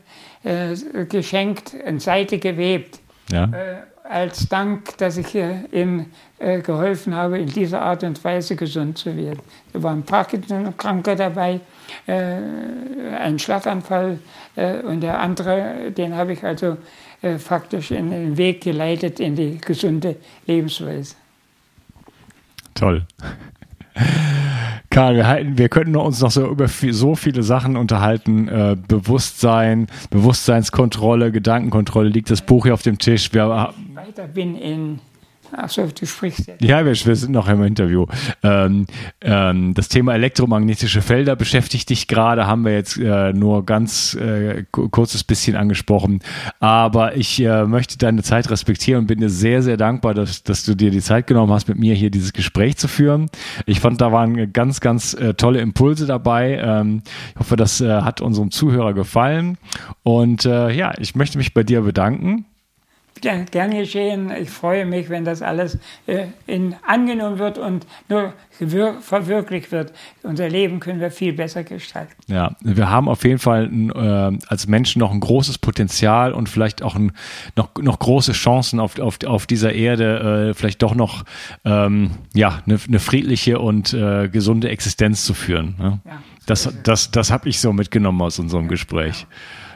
äh, 0.45 0.77
geschenkt, 1.07 1.75
in 1.75 1.99
Seite 1.99 2.39
gewebt. 2.39 3.01
Ja. 3.33 3.45
Äh, 3.45 3.83
als 4.09 4.49
Dank, 4.49 4.99
dass 4.99 5.17
ich 5.17 5.35
ihnen 5.35 6.13
äh, 6.39 6.61
geholfen 6.61 7.15
habe, 7.15 7.39
in 7.39 7.47
dieser 7.47 7.81
Art 7.81 8.03
und 8.03 8.23
Weise 8.25 8.57
gesund 8.57 8.99
zu 8.99 9.17
werden. 9.17 9.41
Da 9.73 9.83
war 9.83 9.93
ein 9.93 10.03
Parkinson-Kranker 10.03 11.15
dabei, 11.15 11.61
äh, 12.07 12.39
ein 13.19 13.39
Schlaganfall 13.39 14.19
äh, 14.57 14.81
und 14.81 15.01
der 15.01 15.21
andere, 15.21 15.93
den 15.93 16.17
habe 16.17 16.33
ich 16.33 16.45
also 16.45 16.77
äh, 17.23 17.39
faktisch 17.39 17.91
in 17.91 18.11
den 18.11 18.37
Weg 18.37 18.63
geleitet 18.63 19.21
in 19.21 19.37
die 19.37 19.59
gesunde 19.59 20.17
Lebensweise. 20.47 21.17
Toll. 22.75 23.07
Karl, 24.91 25.15
wir, 25.15 25.27
halten, 25.29 25.59
wir 25.59 25.69
könnten 25.69 25.95
uns 25.97 26.21
noch 26.21 26.31
so 26.31 26.49
über 26.49 26.67
viel, 26.67 26.93
so 26.93 27.15
viele 27.15 27.43
Sachen 27.43 27.77
unterhalten. 27.77 28.49
Äh, 28.49 28.77
Bewusstsein, 28.89 29.87
Bewusstseinskontrolle, 30.11 31.31
Gedankenkontrolle, 31.31 32.09
liegt 32.09 32.31
das 32.31 32.43
Buch 32.43 32.65
hier 32.65 32.75
auf 32.75 32.83
dem 32.83 32.99
Tisch. 32.99 33.33
Wir, 33.33 33.73
ich 33.89 33.95
weiter 33.95 34.27
bin 34.27 34.57
in 34.57 34.99
Achso, 35.53 35.87
du 35.87 36.07
sprichst 36.07 36.47
jetzt. 36.47 36.63
Ja, 36.63 36.85
wir, 36.85 36.93
wir 36.93 37.17
sind 37.17 37.33
noch 37.33 37.49
im 37.49 37.63
Interview. 37.63 38.07
Ähm, 38.43 38.87
ähm, 39.21 39.75
das 39.75 39.89
Thema 39.89 40.15
elektromagnetische 40.15 41.03
Felder 41.03 41.37
beschäftigt 41.37 41.91
dich 41.91 42.09
gerade, 42.09 42.47
haben 42.47 42.65
wir 42.65 42.73
jetzt 42.73 42.97
äh, 42.99 43.33
nur 43.33 43.67
ganz 43.67 44.15
äh, 44.15 44.65
kurzes 44.71 45.25
bisschen 45.25 45.57
angesprochen. 45.57 46.21
Aber 46.61 47.17
ich 47.17 47.41
äh, 47.41 47.65
möchte 47.65 47.99
deine 47.99 48.23
Zeit 48.23 48.51
respektieren 48.51 49.01
und 49.01 49.07
bin 49.07 49.21
dir 49.21 49.31
sehr, 49.31 49.63
sehr 49.63 49.77
dankbar, 49.77 50.15
dass, 50.15 50.43
dass 50.43 50.65
du 50.65 50.75
dir 50.75 50.91
die 50.91 51.01
Zeit 51.01 51.27
genommen 51.27 51.53
hast, 51.53 51.69
mit 51.69 51.79
mir 51.79 51.95
hier 51.95 52.11
dieses 52.11 52.33
Gespräch 52.33 52.77
zu 52.77 52.89
führen. 52.89 53.27
Ich 53.67 53.81
fand, 53.81 54.01
da 54.01 54.13
waren 54.13 54.53
ganz, 54.53 54.81
ganz 54.81 55.15
äh, 55.15 55.35
tolle 55.35 55.61
Impulse 55.61 56.07
dabei. 56.07 56.61
Ähm, 56.63 57.03
ich 57.35 57.41
hoffe, 57.41 57.57
das 57.57 57.81
äh, 57.81 58.03
hat 58.03 58.21
unserem 58.21 58.51
Zuhörer 58.51 58.95
gefallen. 58.95 59.59
Und 60.03 60.45
äh, 60.45 60.71
ja, 60.71 60.93
ich 60.99 61.15
möchte 61.15 61.39
mich 61.39 61.55
bei 61.55 61.63
dir 61.63 61.83
bedanken 61.83 62.47
gern 63.21 63.71
geschehen. 63.71 64.31
Ich 64.31 64.51
freue 64.51 64.87
mich, 64.87 65.09
wenn 65.11 65.25
das 65.25 65.43
alles 65.43 65.79
äh, 66.07 66.27
in, 66.47 66.75
angenommen 66.87 67.39
wird 67.39 67.59
und 67.59 67.87
nur 68.09 68.33
verwirklicht 69.01 69.73
wird. 69.73 69.93
Unser 70.23 70.49
Leben 70.49 70.81
können 70.81 71.01
wir 71.01 71.11
viel 71.11 71.33
besser 71.33 71.65
gestalten. 71.65 72.13
Ja, 72.27 72.57
wir 72.61 72.91
haben 72.91 73.09
auf 73.09 73.25
jeden 73.25 73.39
Fall 73.39 73.71
äh, 73.73 74.47
als 74.49 74.67
Menschen 74.67 75.01
noch 75.01 75.13
ein 75.13 75.21
großes 75.21 75.59
Potenzial 75.59 76.33
und 76.33 76.49
vielleicht 76.49 76.83
auch 76.83 76.95
ein, 76.95 77.13
noch, 77.57 77.71
noch 77.81 77.99
große 77.99 78.33
Chancen 78.33 78.81
auf, 78.81 78.99
auf, 78.99 79.19
auf 79.25 79.47
dieser 79.47 79.73
Erde, 79.73 80.51
äh, 80.51 80.55
vielleicht 80.55 80.83
doch 80.83 80.95
noch 80.95 81.25
ähm, 81.65 82.11
ja, 82.35 82.63
eine, 82.67 82.79
eine 82.87 83.01
friedliche 83.01 83.59
und 83.59 83.95
äh, 83.95 84.29
gesunde 84.29 84.69
Existenz 84.69 85.25
zu 85.25 85.35
führen. 85.35 85.75
Ne? 85.79 86.01
Ja, 86.05 86.23
das 86.47 86.69
das, 86.83 87.11
das 87.11 87.31
habe 87.31 87.49
ich 87.49 87.61
so 87.61 87.73
mitgenommen 87.73 88.21
aus 88.23 88.39
unserem 88.39 88.69
Gespräch. 88.69 89.21
Ja. 89.21 89.27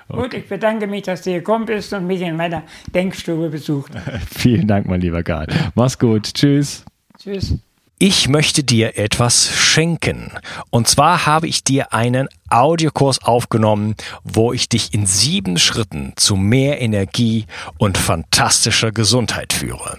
Okay. 0.08 0.22
Gut, 0.22 0.34
ich 0.34 0.48
bedanke 0.48 0.86
mich, 0.86 1.02
dass 1.02 1.22
du 1.22 1.32
gekommen 1.32 1.66
bist 1.66 1.92
und 1.92 2.06
mich 2.06 2.20
in 2.20 2.36
meiner 2.36 2.62
Denkstube 2.94 3.48
besucht. 3.48 3.92
Vielen 4.30 4.66
Dank, 4.66 4.86
mein 4.86 5.00
lieber 5.00 5.22
Karl. 5.22 5.46
Mach's 5.74 5.98
gut. 5.98 6.34
Tschüss. 6.34 6.84
Tschüss. 7.18 7.54
Ich 7.98 8.28
möchte 8.28 8.64
dir 8.64 8.98
etwas 8.98 9.48
schenken. 9.48 10.32
Und 10.70 10.88
zwar 10.88 11.26
habe 11.26 11.46
ich 11.46 11.62
dir 11.62 11.92
einen 11.92 12.28
Audiokurs 12.50 13.22
aufgenommen, 13.22 13.94
wo 14.24 14.52
ich 14.52 14.68
dich 14.68 14.92
in 14.92 15.06
sieben 15.06 15.58
Schritten 15.58 16.12
zu 16.16 16.34
mehr 16.34 16.80
Energie 16.80 17.46
und 17.78 17.96
fantastischer 17.96 18.90
Gesundheit 18.90 19.52
führe. 19.52 19.98